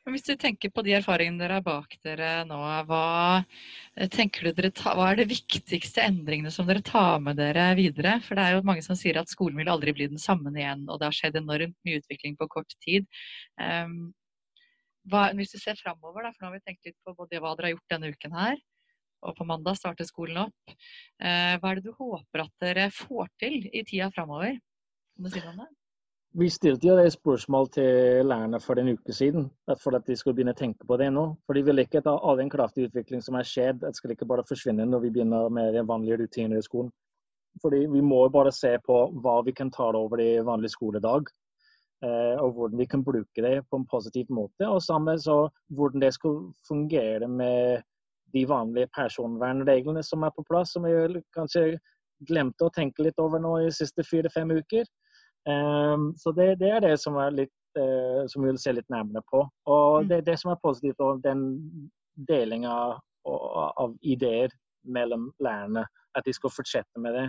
Hvis 0.07 0.25
du 0.25 0.33
tenker 0.39 0.71
på 0.73 0.81
de 0.85 0.95
erfaringene 0.97 1.41
dere 1.43 1.59
har 1.59 1.65
bak 1.65 1.91
dere 2.05 2.29
nå, 2.49 2.57
hva, 2.89 3.43
du 3.95 4.47
dere 4.57 4.71
ta, 4.75 4.93
hva 4.97 5.09
er 5.11 5.19
de 5.19 5.27
viktigste 5.29 6.01
endringene 6.01 6.51
som 6.53 6.67
dere 6.69 6.81
tar 6.85 7.19
med 7.23 7.37
dere 7.39 7.69
videre? 7.77 8.17
For 8.25 8.39
det 8.39 8.45
er 8.45 8.55
jo 8.55 8.65
mange 8.67 8.85
som 8.85 8.97
sier 8.97 9.19
at 9.21 9.31
skolen 9.31 9.59
vil 9.61 9.71
aldri 9.71 9.93
bli 9.95 10.09
den 10.13 10.21
samme 10.21 10.53
igjen, 10.55 10.87
og 10.87 10.99
det 10.99 11.09
har 11.09 11.19
skjedd 11.19 11.37
enormt 11.41 11.77
mye 11.85 12.01
utvikling 12.01 12.39
på 12.39 12.49
kort 12.55 12.77
tid. 12.85 13.05
Um, 13.61 14.15
hva, 15.11 15.27
hvis 15.37 15.53
du 15.53 15.59
ser 15.61 15.77
framover, 15.79 16.25
for 16.33 16.47
nå 16.47 16.49
har 16.49 16.57
vi 16.57 16.65
tenkt 16.65 16.89
litt 16.89 16.97
på 17.05 17.15
både 17.15 17.43
hva 17.43 17.53
dere 17.55 17.69
har 17.69 17.77
gjort 17.77 17.93
denne 17.93 18.11
uken 18.15 18.35
her, 18.39 18.57
og 19.25 19.35
på 19.37 19.47
mandag 19.47 19.77
starter 19.79 20.07
skolen 20.07 20.43
opp. 20.45 20.75
Eh, 21.21 21.55
hva 21.57 21.71
er 21.71 21.79
det 21.79 21.89
du 21.89 21.97
håper 21.97 22.45
at 22.45 22.53
dere 22.63 22.89
får 22.93 23.31
til 23.41 23.59
i 23.71 23.83
tida 23.87 24.11
framover? 24.13 24.59
Det? 25.17 25.41
Vi 26.37 26.49
stilte 26.53 26.85
jo 26.85 26.95
det 26.99 27.09
spørsmål 27.15 27.71
til 27.73 28.27
lærerne 28.29 28.59
for 28.61 28.77
en 28.77 28.91
uke 28.93 29.13
siden, 29.15 29.47
for 29.81 29.97
at 29.97 30.05
de 30.05 30.15
skulle 30.15 30.37
begynne 30.37 30.53
å 30.53 30.59
tenke 30.59 30.85
på 30.85 30.99
det 31.01 31.09
nå. 31.15 31.25
For 31.47 31.57
de 31.57 31.63
vil 31.65 31.81
ikke 31.81 32.03
at 32.03 32.11
all 32.13 32.37
den 32.37 32.51
kraftige 32.53 32.91
utvikling 32.91 33.23
som 33.25 33.39
har 33.39 33.47
skjedd, 33.47 33.81
at 33.87 33.97
skal 33.97 34.13
ikke 34.13 34.29
bare 34.29 34.45
forsvinne 34.45 34.85
når 34.85 35.07
vi 35.07 35.13
begynner 35.15 35.49
med 35.49 35.79
vanlige 35.89 36.21
rutiner 36.21 36.59
i 36.59 36.65
skolen. 36.65 36.93
Fordi 37.61 37.87
Vi 37.89 38.01
må 38.05 38.21
bare 38.29 38.51
se 38.53 38.75
på 38.85 38.99
hva 39.23 39.41
vi 39.45 39.51
kan 39.57 39.71
ta 39.73 39.89
over 39.97 40.21
i 40.21 40.37
vanlig 40.45 40.69
skoledag. 40.75 41.31
Eh, 42.05 42.37
og 42.37 42.53
hvordan 42.53 42.77
vi 42.77 42.85
kan 42.85 43.03
bruke 43.03 43.41
det 43.41 43.65
på 43.71 43.79
en 43.79 43.87
positiv 43.89 44.29
måte. 44.29 44.67
Og 44.69 44.83
sammen 44.85 45.17
så 45.17 45.47
hvordan 45.73 46.01
det 46.01 46.13
skal 46.13 46.53
fungere 46.67 47.27
med 47.27 47.81
de 48.33 48.43
vanlige 48.49 48.89
personvernreglene 48.95 50.03
som 50.03 50.25
er 50.27 50.33
på 50.35 50.45
plass, 50.47 50.73
som 50.75 50.87
vi 50.87 51.21
kanskje 51.35 51.77
glemte 52.27 52.65
å 52.65 52.73
tenke 52.73 53.05
litt 53.05 53.19
over 53.21 53.41
nå 53.41 53.53
i 53.61 53.67
de 53.67 53.75
siste 53.77 54.03
fire-fem 54.03 54.51
uker. 54.57 54.87
Um, 55.47 56.11
så 56.19 56.33
det, 56.35 56.57
det, 56.59 56.71
er 56.75 56.83
det 56.83 56.95
som, 56.99 57.15
er 57.21 57.35
litt, 57.35 57.53
uh, 57.79 58.25
som 58.27 58.43
vi 58.43 58.51
vil 58.51 58.59
se 58.59 58.73
litt 58.75 58.89
nærmere 58.91 59.23
på. 59.31 59.45
Og 59.69 60.03
mm. 60.03 60.09
det, 60.09 60.21
det 60.27 60.37
som 60.41 60.51
er 60.51 60.63
positivt, 60.63 60.99
og 60.99 61.21
den 61.23 61.45
delinga 62.27 62.73
av 63.27 63.93
ideer 64.01 64.51
mellom 64.87 65.31
lærerne, 65.43 65.85
at 66.15 66.25
de 66.25 66.33
skal 66.33 66.53
fortsette 66.53 67.01
med 67.03 67.13
det. 67.13 67.25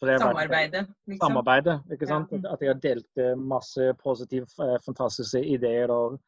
samarbeidet 0.00 0.86
Liksom. 1.06 1.26
Samarbeidet, 1.26 1.80
ikke 1.92 2.06
sant? 2.06 2.32
Ja. 2.32 2.52
At 2.52 2.60
de 2.60 2.70
har 2.70 2.80
delt 2.82 3.20
eh, 3.20 3.36
masse 3.36 3.92
positive, 4.02 4.46
eh, 4.64 4.78
fantastiske 4.84 5.42
ideer 5.44 5.92
og 5.92 6.18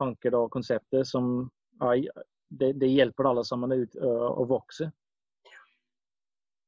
tanker 0.00 0.36
og 0.36 0.50
konsepter 0.52 1.04
som 1.04 1.50
er 1.82 2.06
det, 2.48 2.72
det, 2.80 2.92
hjelper 2.92 3.30
alle 3.30 3.44
sammen 3.46 3.74
ut, 3.74 3.96
å, 3.96 4.12
å 4.42 4.46
vokse. 4.50 4.90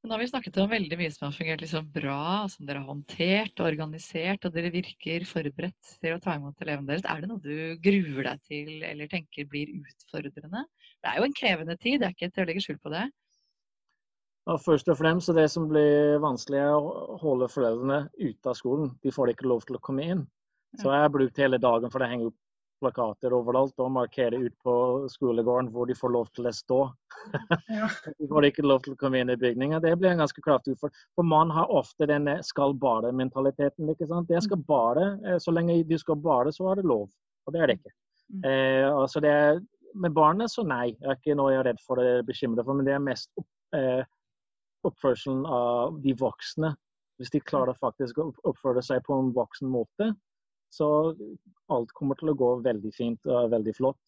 Nå 0.07 0.15
har 0.15 0.23
vi 0.23 0.29
snakket 0.31 0.57
om 0.63 0.71
veldig 0.71 0.97
mye 0.97 1.11
som 1.11 1.27
har 1.27 1.35
fungert 1.35 1.63
liksom 1.63 1.89
bra, 1.93 2.47
som 2.49 2.67
dere 2.69 2.81
har 2.81 2.93
håndtert 2.93 3.61
og 3.61 3.67
organisert, 3.67 4.47
og 4.47 4.55
dere 4.55 4.71
virker 4.73 5.27
forberedt 5.27 5.95
til 5.99 6.15
å 6.15 6.21
ta 6.23 6.37
imot 6.39 6.63
elevene 6.63 6.93
deres. 6.93 7.05
Er 7.05 7.25
det 7.25 7.31
noe 7.31 7.43
du 7.43 7.75
gruer 7.83 8.29
deg 8.31 8.45
til 8.47 8.85
eller 8.87 9.11
tenker 9.11 9.49
blir 9.51 9.75
utfordrende? 9.75 10.63
Det 11.03 11.11
er 11.11 11.19
jo 11.19 11.27
en 11.27 11.37
krevende 11.37 11.77
tid, 11.83 11.99
det 11.99 12.09
er 12.09 12.15
ikke 12.15 12.31
til 12.31 12.47
å 12.47 12.49
legge 12.49 12.65
skjul 12.65 12.79
på 12.81 12.95
det. 12.95 13.05
Ja, 14.49 14.57
først 14.65 14.89
og 14.89 14.97
fremst 14.97 15.35
det 15.37 15.49
som 15.53 15.67
blir 15.69 16.23
vanskelig, 16.25 16.63
er 16.63 16.79
å 16.79 17.19
holde 17.21 17.51
foreldrene 17.53 18.05
ute 18.17 18.49
av 18.49 18.57
skolen. 18.57 18.95
De 19.05 19.13
får 19.13 19.35
ikke 19.35 19.51
lov 19.51 19.67
til 19.69 19.77
å 19.77 19.83
komme 19.85 20.07
inn. 20.15 20.23
Så 20.79 20.89
jeg 20.89 21.05
har 21.05 21.13
brukt 21.13 21.41
hele 21.43 21.59
dagen 21.61 21.93
for 21.93 22.05
å 22.05 22.09
henge 22.09 22.31
opp 22.31 22.39
plakater 22.81 23.35
overalt 23.37 23.79
og 23.83 23.91
markere 23.95 24.39
ut 24.41 24.55
på 24.65 24.75
skolegården 25.13 25.71
hvor 25.75 25.89
de 25.89 25.97
får 25.99 26.13
lov 26.15 26.29
til 26.37 26.49
å 26.49 26.53
stå. 26.55 26.81
Ja. 27.73 27.89
de 28.19 28.29
får 28.31 28.49
ikke 28.49 28.67
lov 28.67 28.83
til 28.85 28.95
å 28.95 29.01
komme 29.01 29.21
inn 29.21 29.33
i 29.33 29.39
bygningen. 29.39 29.81
Det 29.85 29.95
blir 29.99 30.13
en 30.13 30.23
ganske 30.23 30.43
kraftig 30.45 30.77
utfordring. 30.77 30.99
For 31.19 31.27
man 31.27 31.53
har 31.55 31.73
ofte 31.75 32.09
denne 32.11 32.39
skal 32.47 32.77
bare-mentaliteten. 32.79 33.91
ikke 33.93 34.09
sant? 34.11 34.31
Det 34.31 34.43
skal 34.47 34.63
bare, 34.69 35.09
eh, 35.27 35.39
Så 35.43 35.55
lenge 35.55 35.81
du 35.89 35.99
skal 35.99 36.17
bare, 36.17 36.53
så 36.55 36.71
er 36.71 36.81
det 36.81 36.89
lov. 36.89 37.09
Og 37.47 37.55
det 37.55 37.63
er 37.63 37.67
det 37.67 37.79
ikke. 37.81 37.95
Mm. 38.29 38.45
Eh, 38.45 38.87
altså 38.93 39.21
det 39.25 39.31
er, 39.33 39.61
med 39.95 40.15
barnet 40.15 40.53
så 40.53 40.65
nei. 40.67 40.93
Det 41.01 41.09
er 41.09 41.19
ikke 41.19 41.39
noe 41.39 41.53
jeg 41.53 41.63
er 41.63 41.71
redd 41.73 41.83
for 41.87 42.01
eller 42.01 42.23
bekymret 42.23 42.65
for, 42.65 42.77
men 42.77 42.87
det 42.87 42.95
er 42.95 43.03
mest 43.03 43.31
opp, 43.41 43.49
eh, 43.75 44.05
oppførselen 44.87 45.47
av 45.47 45.99
de 46.03 46.15
voksne. 46.15 46.75
Hvis 47.19 47.33
de 47.35 47.41
klarer 47.43 47.75
faktisk 47.75 48.21
å 48.23 48.31
oppføre 48.47 48.83
seg 48.85 49.03
på 49.07 49.17
en 49.19 49.33
voksen 49.35 49.71
måte, 49.71 50.13
så 50.75 50.89
alt 51.73 51.93
kommer 51.97 52.19
til 52.19 52.33
å 52.33 52.37
gå 52.39 52.51
veldig 52.65 52.93
fint 52.97 53.29
og 53.29 53.53
veldig 53.53 53.75
flott. 53.77 54.01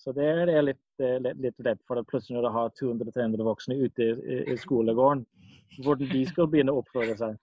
Så 0.00 0.14
det 0.16 0.24
er 0.24 0.48
jeg 0.48 0.64
litt, 0.64 0.86
eh, 1.02 1.18
litt, 1.20 1.40
litt 1.44 1.66
redd 1.66 1.80
for. 1.86 2.00
at 2.00 2.08
Plutselig 2.08 2.38
når 2.38 2.46
du 2.46 2.52
har 2.54 2.74
200-300 2.80 3.44
voksne 3.44 3.76
ute 3.82 4.06
i, 4.06 4.38
i, 4.48 4.56
skolegården, 4.56 5.26
hvordan 5.84 6.08
de 6.08 6.22
skal 6.28 6.48
begynne 6.48 6.72
å 6.72 6.80
oppføre 6.80 7.16
seg. 7.18 7.36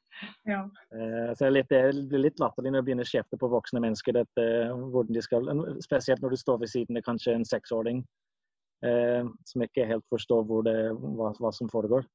Ja. 0.50 0.64
Eh, 0.90 1.34
så 1.38 1.52
litt, 1.54 1.70
det 1.70 1.84
blir 2.10 2.26
litt 2.26 2.42
latterlig 2.42 2.74
når 2.74 2.82
du 2.82 2.90
begynner 2.90 3.08
å 3.08 3.12
kjefte 3.12 3.38
på 3.38 3.52
voksne 3.54 3.84
mennesker. 3.84 4.18
Dette, 4.18 4.48
hvordan 4.74 5.14
de 5.14 5.26
skal, 5.26 5.52
spesielt 5.86 6.26
når 6.26 6.34
du 6.34 6.42
står 6.42 6.64
ved 6.64 6.74
siden 6.74 6.98
av 6.98 7.06
kanskje 7.06 7.38
en 7.38 7.46
seksåring 7.46 8.02
eh, 8.86 9.30
som 9.46 9.68
ikke 9.68 9.86
helt 9.92 10.08
forstår 10.10 10.50
det, 10.66 10.80
hva, 10.98 11.36
hva 11.38 11.54
som 11.54 11.70
foregår. 11.70 12.10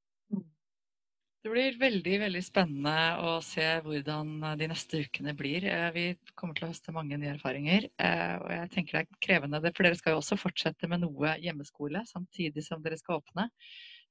Det 1.42 1.50
blir 1.50 1.74
veldig 1.74 2.18
veldig 2.22 2.40
spennende 2.46 2.92
å 3.26 3.31
se 3.42 3.64
hvordan 3.83 4.28
eh, 4.46 4.52
de 4.61 4.68
neste 4.70 5.00
ukene 5.02 5.33
blir. 5.35 5.64
Eh, 5.66 5.88
vi 5.90 6.05
kommer 6.38 6.55
til 6.55 6.68
å 6.68 6.70
høste 6.70 6.94
mange 6.94 7.18
nye 7.18 7.33
erfaringer. 7.33 7.88
Eh, 7.98 8.35
og 8.38 8.52
jeg 8.55 8.68
tenker 8.76 8.98
det 8.98 9.02
er 9.02 9.24
krevende, 9.26 9.61
for 9.74 9.88
dere 9.88 9.98
skal 9.98 10.14
jo 10.14 10.20
også 10.20 10.38
fortsette 10.38 10.87
med 10.92 11.02
noe 11.02 11.35
hjemmeskole 11.42 12.05
samtidig 12.07 12.62
som 12.62 12.85
dere 12.85 13.00
skal 13.00 13.18
åpne. 13.18 13.48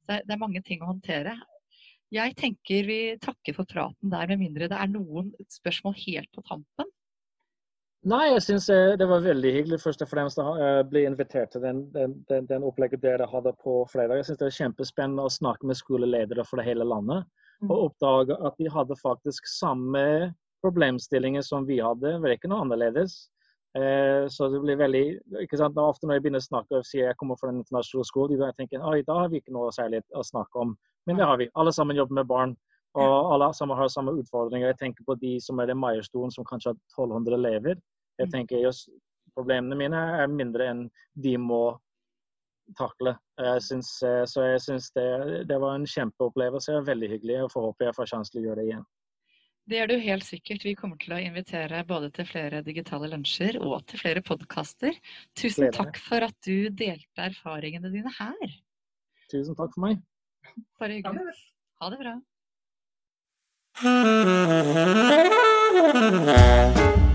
Det 0.09 0.19
er 0.27 0.41
mange 0.41 0.59
ting 0.67 0.83
å 0.83 0.89
håndtere. 0.89 1.37
Jeg 2.11 2.35
tenker 2.35 2.89
vi 2.89 2.99
takker 3.23 3.55
for 3.55 3.69
praten 3.69 4.11
der, 4.11 4.27
med 4.33 4.41
mindre 4.41 4.67
det 4.67 4.81
er 4.83 4.91
noen 4.91 5.31
spørsmål 5.55 5.95
helt 6.01 6.27
på 6.35 6.43
tampen. 6.49 6.91
Nei, 8.01 8.31
jeg 8.31 8.41
syns 8.41 8.65
det 8.97 9.05
var 9.05 9.21
veldig 9.21 9.49
hyggelig 9.53 9.77
først 9.83 10.01
og 10.01 10.09
fremst 10.09 10.39
å 10.41 10.55
bli 10.89 11.03
invitert 11.05 11.51
til 11.53 11.61
den, 11.61 11.83
den, 11.93 12.15
den, 12.49 12.63
opplegget 12.65 13.03
dere 13.03 13.27
hadde 13.29 13.53
på 13.61 13.83
fredag. 13.91 14.17
Jeg 14.17 14.31
synes 14.31 14.39
det 14.39 14.47
er 14.47 14.55
kjempespennende 14.55 15.25
å 15.27 15.33
snakke 15.33 15.69
med 15.69 15.77
skoleledere 15.77 16.45
fra 16.49 16.65
hele 16.65 16.87
landet. 16.87 17.27
Og 17.67 17.69
mm. 17.69 17.83
oppdage 17.85 18.37
at 18.41 18.57
de 18.57 18.71
hadde 18.73 18.97
faktisk 18.97 19.45
samme 19.45 20.31
problemstillinger 20.65 21.45
som 21.45 21.67
vi 21.69 21.77
hadde. 21.81 22.15
Det 22.15 22.23
var 22.23 22.33
ikke 22.33 22.49
noe 22.49 22.65
annerledes. 22.65 23.19
Eh, 23.77 24.25
så 24.33 24.49
det 24.51 24.59
blir 24.65 24.81
veldig 24.81 25.03
ikke 25.45 25.61
sant? 25.61 25.77
Ofte 25.79 26.07
når 26.07 26.17
jeg 26.17 26.25
begynner 26.25 26.41
å 26.43 26.47
snakke 26.47 26.81
og 26.81 26.87
sier 26.87 27.07
jeg 27.07 27.19
kommer 27.21 27.37
fra 27.39 27.53
en 27.53 27.61
internasjonal 27.61 28.07
skole, 28.09 28.39
de 28.39 28.49
tenker 28.57 28.81
oi, 28.83 28.99
da 29.07 29.21
har 29.21 29.31
vi 29.31 29.39
ikke 29.39 29.53
noe 29.55 29.69
særlig 29.75 30.01
å 30.17 30.25
snakke 30.25 30.65
om. 30.65 30.73
Men 31.05 31.21
det 31.21 31.29
har 31.29 31.39
vi. 31.39 31.51
Alle 31.53 31.73
sammen 31.75 32.01
jobber 32.01 32.17
med 32.17 32.29
barn. 32.33 32.57
Og 32.99 33.33
alle 33.33 33.47
som 33.55 33.71
har 33.71 33.87
samme 33.91 34.13
utfordringer. 34.19 34.73
Jeg 34.73 34.79
tenker 34.81 35.07
på 35.07 35.15
de 35.21 35.37
som 35.43 35.59
er 35.63 35.71
i 35.71 35.77
Meierstolen, 35.77 36.33
som 36.33 36.47
kanskje 36.47 36.73
har 36.73 36.79
1200 36.97 37.37
elever. 37.37 37.79
Jeg 38.19 38.27
mm. 38.27 38.35
tenker 38.35 38.65
just 38.65 38.91
Problemene 39.31 39.77
mine 39.79 39.99
er 40.19 40.27
mindre 40.27 40.65
enn 40.67 40.79
de 41.23 41.37
må 41.39 41.77
takle. 42.77 43.13
Jeg 43.39 43.61
synes, 43.63 43.91
eh, 44.03 44.23
så 44.27 44.43
jeg 44.43 44.63
syns 44.65 44.89
det, 44.95 45.05
det, 45.47 45.59
var 45.59 45.75
en 45.75 45.87
kjempeopplevelse. 45.87 46.81
Veldig 46.87 47.09
hyggelig. 47.13 47.37
og 47.45 47.53
får 47.53 47.67
håpe 47.67 47.87
jeg 47.87 47.95
får 47.95 48.09
sjanse 48.11 48.33
til 48.33 48.41
å 48.41 48.49
gjøre 48.49 48.61
det 48.61 48.65
igjen. 48.69 48.83
Det 49.69 49.77
gjør 49.77 49.91
du 49.91 49.95
helt 50.03 50.25
sikkert. 50.25 50.65
Vi 50.65 50.75
kommer 50.75 50.99
til 50.99 51.13
å 51.15 51.21
invitere 51.21 51.83
både 51.87 52.09
til 52.15 52.27
flere 52.27 52.63
digitale 52.65 53.11
lunsjer 53.11 53.59
og 53.61 53.85
til 53.87 54.01
flere 54.01 54.23
podkaster. 54.25 54.97
Tusen 55.37 55.67
Gleder. 55.67 55.77
takk 55.77 56.01
for 56.01 56.27
at 56.27 56.35
du 56.47 56.67
delte 56.67 57.27
erfaringene 57.29 57.93
dine 57.93 58.11
her. 58.17 58.57
Tusen 59.31 59.55
takk 59.55 59.71
for 59.77 59.85
meg. 59.85 60.01
Bare 60.81 60.99
hyggelig. 60.99 61.37
Ha 61.79 61.93
det 61.93 62.01
bra. 62.01 62.17
Ha 63.83 63.89
ha 63.89 64.61
ha 64.73 64.91
ha 65.93 66.09
ha 66.27 67.10